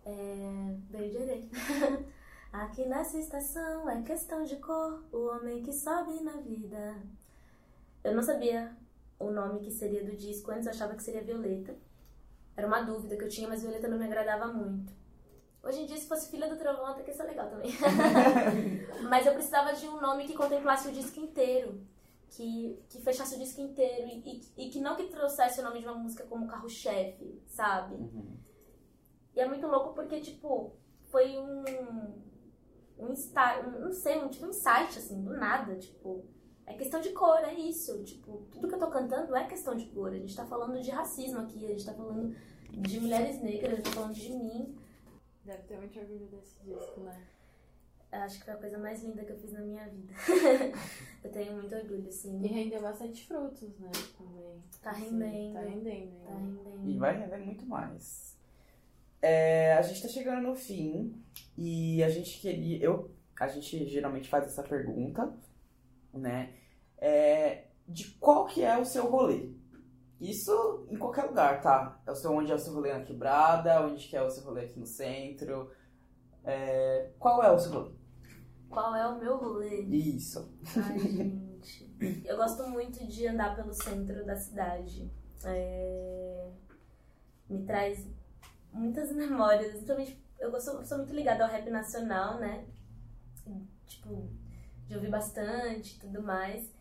É. 0.04 0.76
Veio 0.90 1.18
Herê. 1.20 1.44
Aqui 2.52 2.87
nessa 2.87 3.18
estação 3.18 3.88
é 3.90 4.02
questão 4.02 4.44
de 4.44 4.57
cor, 4.57 5.04
o 5.12 5.26
homem 5.28 5.62
que 5.62 5.72
sobe 5.72 6.20
na 6.22 6.37
vida. 6.38 6.96
Eu 8.04 8.14
não 8.14 8.22
sabia 8.22 8.76
o 9.18 9.30
nome 9.30 9.60
que 9.60 9.70
seria 9.70 10.04
do 10.04 10.14
disco, 10.14 10.50
antes 10.50 10.66
eu 10.66 10.72
achava 10.72 10.94
que 10.94 11.02
seria 11.02 11.22
Violeta. 11.22 11.74
Era 12.56 12.66
uma 12.66 12.82
dúvida 12.82 13.16
que 13.16 13.24
eu 13.24 13.28
tinha, 13.28 13.48
mas 13.48 13.62
Violeta 13.62 13.88
não 13.88 13.98
me 13.98 14.04
agradava 14.04 14.52
muito. 14.52 14.92
Hoje 15.62 15.80
em 15.80 15.86
dia, 15.86 15.96
se 15.96 16.06
fosse 16.06 16.30
Filha 16.30 16.48
do 16.48 16.58
Trovão, 16.58 16.86
até 16.86 17.02
que 17.02 17.10
ia 17.10 17.16
ser 17.16 17.22
legal 17.24 17.48
também. 17.48 17.72
mas 19.08 19.26
eu 19.26 19.32
precisava 19.32 19.72
de 19.72 19.88
um 19.88 19.98
nome 19.98 20.26
que 20.26 20.34
contemplasse 20.34 20.88
o 20.88 20.92
disco 20.92 21.18
inteiro. 21.18 21.80
Que, 22.28 22.82
que 22.88 23.00
fechasse 23.00 23.36
o 23.36 23.38
disco 23.38 23.60
inteiro 23.60 24.08
e, 24.08 24.42
e, 24.56 24.66
e 24.66 24.70
que 24.70 24.80
não 24.80 24.96
que 24.96 25.04
trouxesse 25.04 25.60
o 25.60 25.62
nome 25.62 25.78
de 25.78 25.86
uma 25.86 25.94
música 25.94 26.24
como 26.24 26.48
carro-chefe, 26.48 27.40
sabe? 27.46 27.94
Uhum. 27.94 28.36
E 29.34 29.40
é 29.40 29.46
muito 29.46 29.66
louco 29.66 29.94
porque, 29.94 30.20
tipo, 30.20 30.74
foi 31.06 31.38
um. 31.38 31.64
Um 32.96 33.10
insight, 33.10 33.66
um, 33.66 33.80
não 33.80 33.92
sei, 33.92 34.18
um 34.18 34.28
tipo 34.28 34.46
um 34.46 34.50
insight, 34.50 34.98
assim, 34.98 35.22
do 35.22 35.32
nada, 35.36 35.76
tipo. 35.76 36.24
É 36.66 36.74
questão 36.74 37.00
de 37.00 37.11
cor, 37.11 37.38
é 37.40 37.55
isso. 37.55 38.03
Tipo, 38.05 38.42
tudo 38.50 38.68
que 38.68 38.74
eu 38.74 38.79
tô 38.79 38.88
cantando 38.88 39.35
é 39.37 39.44
questão 39.46 39.74
de 39.74 39.87
cor. 39.87 40.11
A 40.12 40.18
gente 40.18 40.35
tá 40.35 40.46
falando 40.46 40.81
de 40.81 40.90
racismo 40.90 41.40
aqui, 41.40 41.64
a 41.66 41.68
gente 41.68 41.85
tá 41.85 41.92
falando 41.94 42.35
de 42.70 43.00
mulheres 43.00 43.40
negras, 43.42 43.72
a 43.72 43.77
gente 43.77 43.85
tá 43.85 43.90
falando 43.92 44.14
de 44.14 44.31
mim. 44.33 44.74
Deve 45.44 45.62
ter 45.64 45.77
muito 45.77 45.98
orgulho 45.98 46.27
desse 46.27 46.59
disco, 46.64 47.00
né? 47.00 47.20
Eu 48.11 48.20
Acho 48.20 48.38
que 48.38 48.44
foi 48.44 48.55
a 48.55 48.59
coisa 48.59 48.79
mais 48.79 49.03
linda 49.03 49.24
que 49.24 49.33
eu 49.33 49.37
fiz 49.37 49.53
na 49.53 49.61
minha 49.61 49.85
vida. 49.88 50.14
eu 51.22 51.31
tenho 51.31 51.53
muito 51.55 51.74
orgulho, 51.74 52.05
E 52.05 52.09
assim. 52.09 52.46
rendeu 52.46 52.81
bastante 52.81 53.27
frutos, 53.27 53.77
né? 53.79 53.90
Também. 54.16 54.62
Tá 54.81 54.90
Assim, 54.92 55.03
rendendo. 55.11 55.53
Tá 55.55 55.61
rendendo, 55.61 55.85
Tá 56.24 56.33
ainda. 56.33 56.61
rendendo. 56.70 56.90
E 56.90 56.96
vai 56.98 57.18
render 57.18 57.38
muito 57.38 57.66
mais. 57.66 58.38
É, 59.20 59.72
a 59.74 59.83
gente 59.83 60.00
tá 60.03 60.09
chegando 60.09 60.42
no 60.46 60.55
fim 60.55 61.14
e 61.59 62.03
a 62.05 62.09
gente 62.09 62.38
queria. 62.40 62.79
Eu, 62.83 63.11
a 63.38 63.48
gente 63.48 63.87
geralmente 63.88 64.29
faz 64.29 64.44
essa 64.46 64.62
pergunta, 64.62 65.33
né? 66.18 66.55
É, 66.98 67.68
de 67.87 68.11
qual 68.14 68.46
que 68.46 68.62
é 68.62 68.79
o 68.79 68.85
seu 68.85 69.11
rolê? 69.11 69.53
Isso 70.20 70.87
em 70.90 70.96
qualquer 70.96 71.24
lugar, 71.24 71.61
tá? 71.61 72.00
É 72.07 72.11
o 72.11 72.14
seu, 72.14 72.33
onde 72.33 72.50
é 72.50 72.55
o 72.55 72.59
seu 72.59 72.72
rolê 72.72 72.92
na 72.92 73.05
quebrada, 73.05 73.85
onde 73.85 74.09
que 74.09 74.16
é 74.16 74.22
o 74.22 74.31
seu 74.31 74.44
rolê 74.44 74.62
aqui 74.62 74.79
no 74.79 74.87
centro. 74.87 75.70
É, 76.42 77.11
qual 77.18 77.42
é 77.42 77.50
o 77.50 77.59
seu 77.59 77.72
rolê? 77.72 77.92
Qual 78.68 78.94
é 78.94 79.07
o 79.07 79.18
meu 79.18 79.37
rolê? 79.37 79.83
Isso. 79.83 80.53
Ai, 80.77 80.98
gente. 80.98 82.24
Eu 82.24 82.37
gosto 82.37 82.68
muito 82.68 83.07
de 83.07 83.27
andar 83.27 83.55
pelo 83.55 83.72
centro 83.72 84.24
da 84.24 84.37
cidade. 84.37 85.11
É, 85.44 86.50
Me 87.48 87.64
traz 87.64 88.07
muitas 88.72 89.12
memórias. 89.14 89.72
Principalmente, 89.72 90.24
eu 90.38 90.50
gosto, 90.50 90.85
sou 90.85 90.98
muito 90.98 91.14
ligada 91.14 91.44
ao 91.44 91.50
rap 91.50 91.68
nacional, 91.70 92.38
né? 92.38 92.66
Tipo, 93.87 94.29
de 94.87 94.94
ouvir 94.94 95.11
bastante 95.11 95.97
e 95.97 96.01
tudo 96.01 96.23
mais. 96.23 96.73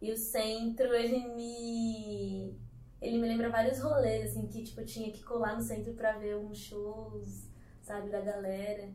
E 0.00 0.10
o 0.12 0.16
centro, 0.16 0.94
ele 0.94 1.28
me. 1.34 2.56
Ele 3.00 3.18
me 3.18 3.28
lembra 3.28 3.50
vários 3.50 3.80
rolês, 3.80 4.30
assim, 4.30 4.46
que 4.46 4.62
tipo, 4.64 4.80
eu 4.80 4.86
tinha 4.86 5.10
que 5.12 5.22
colar 5.24 5.56
no 5.56 5.62
centro 5.62 5.92
pra 5.94 6.18
ver 6.18 6.36
uns 6.36 6.58
shows, 6.58 7.48
sabe, 7.82 8.10
da 8.10 8.20
galera. 8.20 8.92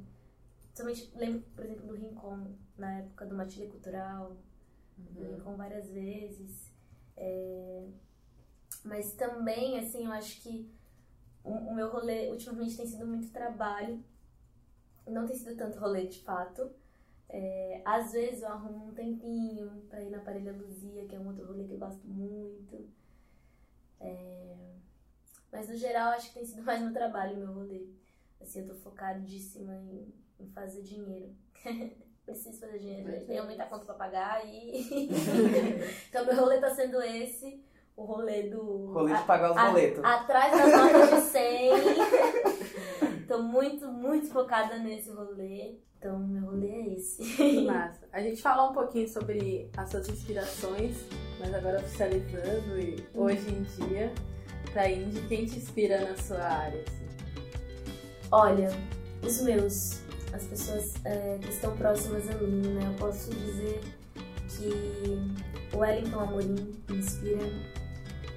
Principalmente 0.74 1.12
lembro, 1.16 1.42
por 1.56 1.66
exemplo, 1.66 1.88
do 1.88 1.96
Rincon, 1.96 2.56
na 2.78 3.00
época 3.00 3.26
do 3.26 3.36
Matilha 3.36 3.70
Cultural. 3.70 4.38
Do 4.98 5.24
Rincon 5.24 5.56
várias 5.58 5.90
vezes. 5.90 6.72
É, 7.18 7.88
Mas 8.84 9.14
também, 9.14 9.78
assim, 9.80 10.06
eu 10.06 10.12
acho 10.12 10.42
que 10.42 10.72
o 11.44 11.74
meu 11.74 11.90
rolê 11.92 12.30
ultimamente 12.30 12.78
tem 12.78 12.88
sido 12.88 13.06
muito 13.08 13.32
trabalho. 13.32 14.04
Não 15.08 15.26
tem 15.26 15.36
sido 15.36 15.56
tanto 15.56 15.80
rolê, 15.80 16.06
de 16.08 16.20
fato. 16.22 16.70
É, 17.30 17.82
às 17.84 18.14
vezes 18.14 18.42
eu 18.42 18.48
arrumo 18.50 18.88
um 18.88 18.94
tempinho 18.94 19.84
pra 19.90 20.02
ir 20.02 20.10
na 20.10 20.20
Parelha 20.20 20.54
Luzia, 20.54 21.06
que 21.06 21.16
é 21.16 21.20
um 21.20 21.28
outro 21.28 21.46
rolê 21.46 21.66
que 21.66 21.74
eu 21.74 21.78
gosto 21.78 22.06
muito. 22.08 22.88
É, 24.00 24.56
Mas 25.52 25.68
no 25.68 25.76
geral 25.76 26.12
acho 26.12 26.28
que 26.30 26.36
tem 26.36 26.46
sido 26.46 26.64
mais 26.64 26.82
meu 26.82 26.94
trabalho, 26.94 27.38
meu 27.38 27.52
rolê. 27.54 27.88
Assim, 28.42 28.60
eu 28.62 28.68
tô 28.68 28.76
focadíssima 28.76 29.76
em, 29.76 30.14
em 30.40 30.48
fazer 30.52 30.82
dinheiro. 30.84 31.36
Preciso 32.26 32.60
fazer 32.60 32.80
dinheiro, 32.80 33.10
gente. 33.10 33.26
Tenho 33.26 33.46
muita 33.46 33.66
conta 33.66 33.86
pra 33.86 33.96
pagar 33.96 34.46
e. 34.46 35.10
então 36.10 36.26
meu 36.26 36.36
rolê 36.36 36.60
tá 36.60 36.70
sendo 36.70 37.02
esse. 37.02 37.64
O 37.96 38.04
rolê 38.04 38.44
do. 38.44 38.92
Rolê 38.92 39.16
de 39.16 39.24
pagar 39.24 39.52
os 39.52 39.62
boletos. 39.62 40.04
Atrás 40.04 40.52
das 40.52 40.72
notas 40.72 41.24
de 41.24 41.30
100. 41.32 41.72
Tô 43.38 43.44
muito, 43.44 43.88
muito 43.88 44.30
focada 44.30 44.80
nesse 44.80 45.12
rolê. 45.12 45.76
Então, 46.00 46.18
meu 46.18 46.42
rolê 46.42 46.72
é 46.72 46.94
esse. 46.96 47.22
Massa. 47.62 48.08
A 48.12 48.20
gente 48.20 48.42
falou 48.42 48.72
um 48.72 48.74
pouquinho 48.74 49.08
sobre 49.08 49.70
as 49.78 49.92
suas 49.92 50.10
inspirações, 50.10 50.98
mas 51.40 51.54
agora 51.54 51.78
oficializando 51.78 52.80
e 52.80 53.06
hoje 53.14 53.48
em 53.48 53.62
dia, 53.62 54.12
pra 54.74 54.90
indie, 54.90 55.22
quem 55.28 55.46
te 55.46 55.58
inspira 55.58 56.02
na 56.02 56.18
sua 56.18 56.42
área? 56.42 56.82
assim? 56.82 57.06
Olha, 58.32 58.70
os 59.22 59.40
meus, 59.44 60.02
as 60.34 60.44
pessoas 60.48 60.96
é, 61.06 61.38
que 61.40 61.50
estão 61.50 61.78
próximas 61.78 62.28
a 62.32 62.34
mim, 62.40 62.70
né? 62.70 62.88
Eu 62.88 62.94
posso 62.96 63.30
dizer 63.30 63.82
que 64.50 65.76
o 65.76 65.78
Wellington 65.78 66.22
Amorim 66.22 66.76
me 66.90 66.98
inspira, 66.98 67.46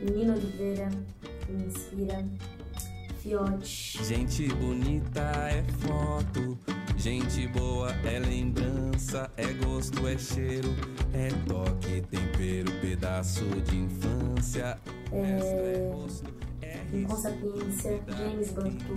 Nino 0.02 0.34
Oliveira 0.34 0.90
me 1.48 1.64
inspira, 1.64 2.22
Fiote. 3.20 4.02
Gente 4.02 4.48
bonita 4.54 5.20
é 5.20 5.62
foto, 5.86 6.58
gente 6.96 7.46
boa 7.48 7.90
é 8.02 8.18
lembrança, 8.18 9.30
é 9.36 9.52
gosto, 9.52 10.08
é 10.08 10.16
cheiro, 10.16 10.74
é 11.12 11.28
toque, 11.46 12.00
tempero, 12.10 12.72
pedaço 12.80 13.44
de 13.44 13.76
infância. 13.76 14.78
Resto 15.12 15.46
é 15.46 15.90
rosto, 15.92 16.34
é 16.62 16.80
James 18.16 18.52
Bantu, 18.52 18.96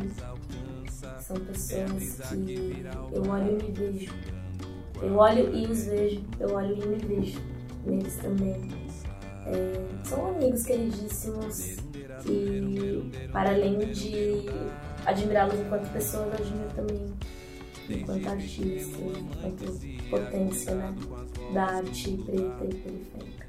são 1.19 1.35
pessoas 1.37 2.29
que 2.29 2.85
eu 3.11 3.29
olho 3.29 3.59
e 3.59 3.63
me 3.63 3.71
vejo. 3.71 4.13
Eu 5.01 5.15
olho 5.17 5.53
e 5.53 5.67
os 5.67 5.85
vejo, 5.85 6.23
eu 6.39 6.53
olho 6.53 6.81
e 6.81 6.87
me 6.87 6.95
vejo 6.95 7.41
neles 7.85 8.15
também. 8.15 8.71
É, 9.45 10.05
são 10.05 10.27
amigos 10.27 10.63
queridíssimos 10.63 11.75
que, 12.21 13.29
para 13.31 13.51
além 13.51 13.79
de 13.91 14.45
admirá-los 15.05 15.59
enquanto 15.59 15.91
pessoas, 15.91 16.27
eu 16.27 16.45
admiro 16.45 16.73
também 16.75 17.13
enquanto 17.89 18.27
artista, 18.27 18.97
enquanto 18.97 20.09
potência 20.09 20.75
né, 20.75 20.95
da 21.53 21.63
arte 21.63 22.17
preta 22.17 22.65
e 22.65 22.75
periférica. 22.75 23.47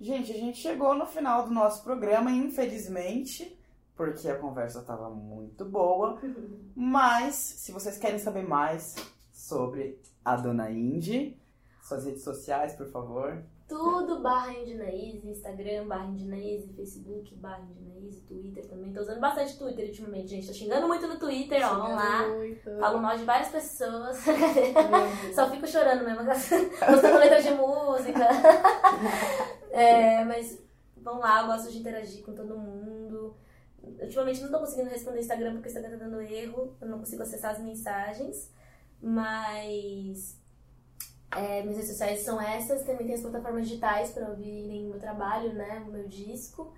Gente, 0.00 0.32
a 0.32 0.36
gente 0.36 0.58
chegou 0.58 0.94
no 0.94 1.06
final 1.06 1.46
do 1.46 1.52
nosso 1.52 1.84
programa, 1.84 2.30
infelizmente, 2.30 3.58
porque 3.94 4.28
a 4.28 4.38
conversa 4.38 4.80
estava 4.80 5.10
muito 5.10 5.64
boa. 5.64 6.18
Mas, 6.74 7.34
se 7.34 7.70
vocês 7.70 7.98
querem 7.98 8.18
saber 8.18 8.48
mais 8.48 8.96
sobre 9.30 10.00
a 10.24 10.36
Dona 10.36 10.70
Indy, 10.70 11.38
suas 11.82 12.06
redes 12.06 12.22
sociais, 12.24 12.72
por 12.74 12.90
favor. 12.90 13.44
Tudo 13.70 14.18
barra 14.18 14.52
Indinaíse, 14.52 15.28
Instagram 15.28 15.86
barra 15.86 16.06
Indinaíse, 16.06 16.72
Facebook 16.74 17.36
barra 17.36 17.60
Indinaíse, 17.60 18.20
Twitter 18.22 18.66
também. 18.66 18.92
Tô 18.92 19.00
usando 19.00 19.20
bastante 19.20 19.56
Twitter 19.56 19.86
ultimamente, 19.86 20.26
gente. 20.26 20.48
Tô 20.48 20.52
xingando 20.52 20.88
muito 20.88 21.06
no 21.06 21.16
Twitter, 21.20 21.64
ó, 21.64 21.76
vamos 21.76 21.96
lá. 21.96 22.28
Muito. 22.28 22.78
Falo 22.80 22.98
mal 22.98 23.16
de 23.16 23.22
várias 23.22 23.48
pessoas. 23.48 24.18
Só 25.36 25.48
fico 25.48 25.68
chorando 25.68 26.04
mesmo, 26.04 26.24
postando 26.26 27.18
letra 27.18 27.40
de 27.40 27.50
música. 27.52 28.28
É, 29.70 30.24
mas 30.24 30.60
vão 30.96 31.20
lá, 31.20 31.42
eu 31.42 31.46
gosto 31.46 31.70
de 31.70 31.78
interagir 31.78 32.24
com 32.24 32.34
todo 32.34 32.58
mundo. 32.58 33.36
Ultimamente 34.00 34.42
não 34.42 34.50
tô 34.50 34.58
conseguindo 34.58 34.90
responder 34.90 35.20
Instagram 35.20 35.52
porque 35.52 35.68
o 35.68 35.70
Instagram 35.70 35.96
tá 35.96 36.04
dando 36.06 36.20
erro, 36.20 36.76
eu 36.80 36.88
não 36.88 36.98
consigo 36.98 37.22
acessar 37.22 37.52
as 37.52 37.60
mensagens. 37.60 38.52
Mas 39.00 40.39
é, 41.36 41.62
minhas 41.62 41.76
redes 41.76 41.90
sociais 41.90 42.20
são 42.20 42.40
essas, 42.40 42.82
também 42.84 43.06
tem 43.06 43.14
as 43.14 43.22
plataformas 43.22 43.68
digitais 43.68 44.10
para 44.10 44.28
ouvirem 44.28 44.86
o 44.86 44.90
meu 44.90 44.98
trabalho, 44.98 45.52
né? 45.52 45.82
O 45.86 45.90
meu 45.90 46.08
disco. 46.08 46.72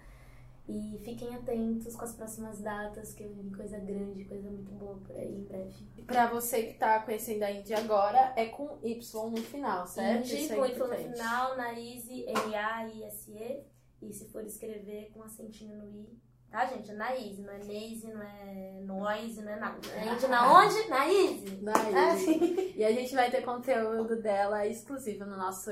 E 0.68 1.00
fiquem 1.04 1.34
atentos 1.34 1.96
com 1.96 2.04
as 2.04 2.14
próximas 2.14 2.60
datas, 2.60 3.12
que 3.12 3.24
vem 3.24 3.50
coisa 3.50 3.78
grande, 3.78 4.24
coisa 4.24 4.48
muito 4.48 4.70
boa 4.72 4.96
por 4.98 5.16
aí 5.16 5.34
em 5.34 5.44
breve. 5.44 5.72
Pra 6.06 6.28
você 6.28 6.62
que 6.64 6.74
tá 6.74 7.00
conhecendo 7.00 7.42
a 7.42 7.50
Indy 7.50 7.74
agora, 7.74 8.32
é 8.36 8.46
com 8.46 8.78
Y 8.82 9.30
no 9.30 9.38
final, 9.38 9.86
certo? 9.86 10.26
Indy, 10.26 10.44
Isso 10.44 10.52
é 10.52 10.56
com 10.56 10.66
Y 10.66 10.78
no 10.78 10.94
final, 10.94 11.56
Naíse, 11.56 12.24
N-A-I-S-E. 12.26 13.64
E 14.02 14.12
se 14.12 14.26
for 14.26 14.44
escrever 14.44 15.10
com 15.12 15.22
acentinho 15.22 15.76
no 15.76 15.90
I. 15.90 16.08
Tá, 16.52 16.66
gente? 16.66 16.90
É 16.90 16.94
Naíse, 16.94 17.40
não 17.40 17.52
é 17.54 17.58
Neise, 17.64 18.12
não 18.12 18.22
é 18.22 18.80
Noise, 18.82 19.40
não 19.40 19.52
é 19.52 19.56
nada. 19.56 19.78
A 19.96 20.04
gente 20.04 20.26
na 20.26 20.52
onde? 20.52 20.86
Naíse. 20.86 21.62
Na 21.62 21.72
É. 21.72 22.76
E 22.76 22.84
a 22.84 22.92
gente 22.92 23.14
vai 23.14 23.30
ter 23.30 23.42
conteúdo 23.42 24.20
dela 24.20 24.66
exclusivo 24.66 25.24
no 25.24 25.36
nosso 25.36 25.70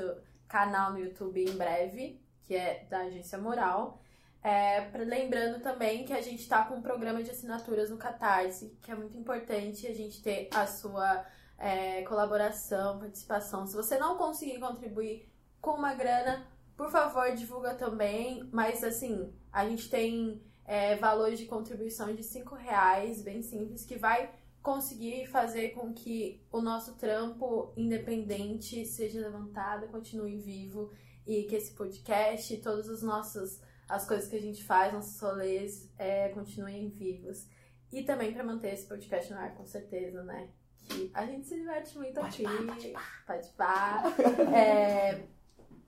canal 0.49 0.93
no 0.93 0.99
YouTube 0.99 1.45
em 1.45 1.55
breve, 1.55 2.19
que 2.45 2.57
é 2.57 2.87
da 2.89 3.01
Agência 3.01 3.37
Moral. 3.37 4.01
É, 4.43 4.91
lembrando 5.05 5.63
também 5.63 6.05
que 6.05 6.15
a 6.15 6.23
gente 6.23 6.49
tá 6.49 6.65
com 6.65 6.77
um 6.77 6.83
programa 6.83 7.23
de 7.23 7.31
assinaturas 7.31 7.91
no 7.91 7.99
Catarse, 7.99 8.75
que 8.81 8.91
é 8.91 8.95
muito 8.95 9.19
importante 9.19 9.87
a 9.87 9.93
gente 9.93 10.23
ter 10.23 10.49
a 10.55 10.67
sua 10.67 11.27
é, 11.59 12.01
colaboração, 12.03 12.99
participação. 12.99 13.67
Se 13.67 13.77
você 13.77 13.99
não 13.99 14.17
conseguir 14.17 14.59
contribuir 14.59 15.31
com 15.61 15.73
uma 15.73 15.93
grana, 15.93 16.47
por 16.75 16.91
favor, 16.91 17.31
divulga 17.35 17.75
também. 17.75 18.49
Mas 18.51 18.83
assim, 18.83 19.31
a 19.53 19.69
gente 19.69 19.91
tem 19.91 20.43
é, 20.71 20.95
valores 20.95 21.37
de 21.37 21.47
contribuição 21.47 22.15
de 22.15 22.23
5 22.23 22.55
reais, 22.55 23.23
bem 23.23 23.43
simples, 23.43 23.85
que 23.85 23.97
vai 23.97 24.31
conseguir 24.63 25.27
fazer 25.27 25.71
com 25.71 25.93
que 25.93 26.41
o 26.53 26.61
nosso 26.61 26.95
trampo 26.95 27.73
independente 27.77 28.87
seja 28.87 29.19
levantado, 29.19 29.89
continue 29.89 30.37
vivo 30.37 30.93
e 31.27 31.43
que 31.43 31.57
esse 31.57 31.73
podcast 31.73 32.55
e 32.55 32.59
todas 32.59 32.89
as 32.89 33.03
nossas 33.03 33.61
as 33.89 34.07
coisas 34.07 34.29
que 34.29 34.37
a 34.37 34.41
gente 34.41 34.63
faz, 34.63 34.93
nossos 34.93 35.21
rolês, 35.21 35.93
é, 35.99 36.29
continuem 36.29 36.89
vivos. 36.89 37.49
E 37.91 38.05
também 38.05 38.33
para 38.33 38.45
manter 38.45 38.73
esse 38.73 38.87
podcast 38.87 39.33
no 39.33 39.41
ar, 39.41 39.53
com 39.57 39.67
certeza, 39.67 40.23
né? 40.23 40.51
Que 40.85 41.11
a 41.13 41.27
gente 41.27 41.49
se 41.49 41.57
diverte 41.57 41.99
muito 41.99 42.21
aqui. 42.21 42.45
Pode 43.27 43.49
pá. 43.57 44.05
É, 44.55 45.25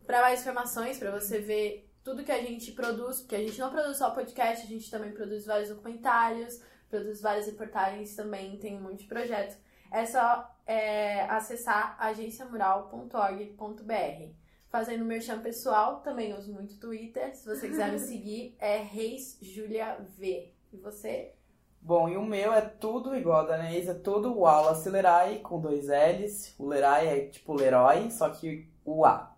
para 0.05 0.23
mais 0.23 0.41
informações, 0.41 0.99
para 0.99 1.13
você 1.13 1.39
ver 1.39 1.92
tudo 2.05 2.25
que 2.25 2.33
a 2.33 2.43
gente 2.43 2.73
produz, 2.73 3.21
porque 3.21 3.37
a 3.37 3.41
gente 3.41 3.59
não 3.59 3.71
produz 3.71 3.97
só 3.97 4.11
podcast, 4.11 4.67
a 4.67 4.69
gente 4.69 4.91
também 4.91 5.13
produz 5.13 5.47
vários 5.47 5.69
documentários, 5.69 6.61
produz 6.89 7.21
várias 7.21 7.47
reportagens 7.47 8.15
também, 8.15 8.59
tem 8.59 8.77
um 8.77 8.81
monte 8.81 9.01
de 9.01 9.07
projeto. 9.07 9.57
É 9.91 10.07
só 10.07 10.51
é, 10.67 11.23
acessar 11.25 11.97
agenciamural.org.br. 11.99 14.33
Fazendo 14.69 15.05
merchan 15.05 15.41
pessoal, 15.41 16.01
também 16.01 16.33
uso 16.33 16.53
muito 16.53 16.79
Twitter. 16.79 17.37
Se 17.37 17.47
você 17.47 17.69
quiser 17.69 17.93
me 17.93 17.99
seguir, 18.01 18.57
é 18.59 18.79
Reis 18.79 19.39
Julia 19.43 19.99
V. 20.19 20.51
E 20.73 20.77
você? 20.79 21.35
Bom, 21.81 22.09
e 22.09 22.17
o 22.17 22.25
meu 22.25 22.55
é 22.55 22.61
tudo 22.61 23.15
igual 23.15 23.41
a 23.41 23.43
da 23.43 23.57
Anaís, 23.57 23.89
é 23.89 23.95
tudo 23.95 24.39
Wallace 24.39 24.89
Lerai 24.89 25.41
com 25.41 25.61
dois 25.61 25.89
L's. 25.89 26.55
O 26.59 26.69
Lerai 26.69 27.09
é 27.09 27.27
tipo 27.27 27.55
Leroy, 27.55 28.11
só 28.11 28.31
que 28.31 28.71
o 28.85 29.05
A. 29.05 29.32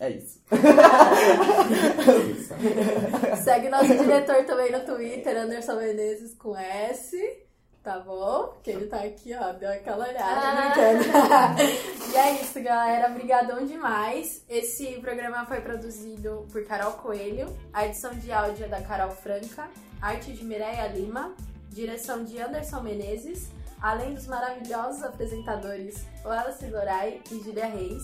É 0.00 0.10
isso. 0.10 0.40
Segue 3.44 3.68
nosso 3.68 3.96
diretor 3.96 4.44
também 4.44 4.72
no 4.72 4.80
Twitter, 4.80 5.36
Anderson 5.36 5.76
Menezes 5.76 6.34
com 6.34 6.56
S. 6.56 7.44
Tá 7.84 8.00
bom? 8.00 8.54
Que 8.62 8.70
ele 8.70 8.86
tá 8.86 9.02
aqui, 9.02 9.34
ó, 9.34 9.52
deu 9.52 9.70
aquela 9.70 10.08
olhada. 10.08 10.24
Ah. 10.24 10.72
brincando. 10.72 11.04
e 12.10 12.16
é 12.16 12.40
isso, 12.40 12.58
galera. 12.62 13.10
Obrigadão 13.10 13.66
demais. 13.66 14.42
Esse 14.48 14.86
programa 15.02 15.44
foi 15.44 15.60
produzido 15.60 16.46
por 16.50 16.64
Carol 16.64 16.92
Coelho. 16.92 17.54
A 17.74 17.84
edição 17.84 18.14
de 18.14 18.32
áudio 18.32 18.64
é 18.64 18.68
da 18.68 18.80
Carol 18.80 19.10
Franca. 19.10 19.68
Arte 20.00 20.32
de 20.32 20.42
Mireia 20.42 20.88
Lima. 20.88 21.34
Direção 21.68 22.24
de 22.24 22.40
Anderson 22.40 22.80
Menezes. 22.80 23.50
Além 23.82 24.14
dos 24.14 24.26
maravilhosos 24.26 25.02
apresentadores 25.02 26.06
Wallace 26.24 26.64
Lorai 26.70 27.20
e 27.30 27.38
Julia 27.40 27.66
Reis. 27.66 28.02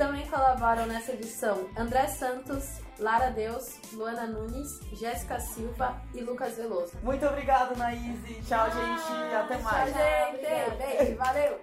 Também 0.00 0.26
colaboram 0.28 0.86
nessa 0.86 1.12
edição 1.12 1.68
André 1.76 2.06
Santos, 2.06 2.80
Lara 2.98 3.28
Deus, 3.28 3.78
Luana 3.92 4.26
Nunes, 4.26 4.80
Jéssica 4.94 5.38
Silva 5.38 6.00
e 6.14 6.22
Lucas 6.22 6.56
Veloso. 6.56 6.92
Muito 7.02 7.26
obrigado, 7.26 7.76
Naís. 7.76 8.18
Tchau, 8.48 8.66
gente. 8.70 9.34
Até 9.34 9.58
mais. 9.58 9.92
Tchau, 9.92 10.00
gente. 10.00 10.76
Beijo, 10.78 11.16
valeu. 11.18 11.60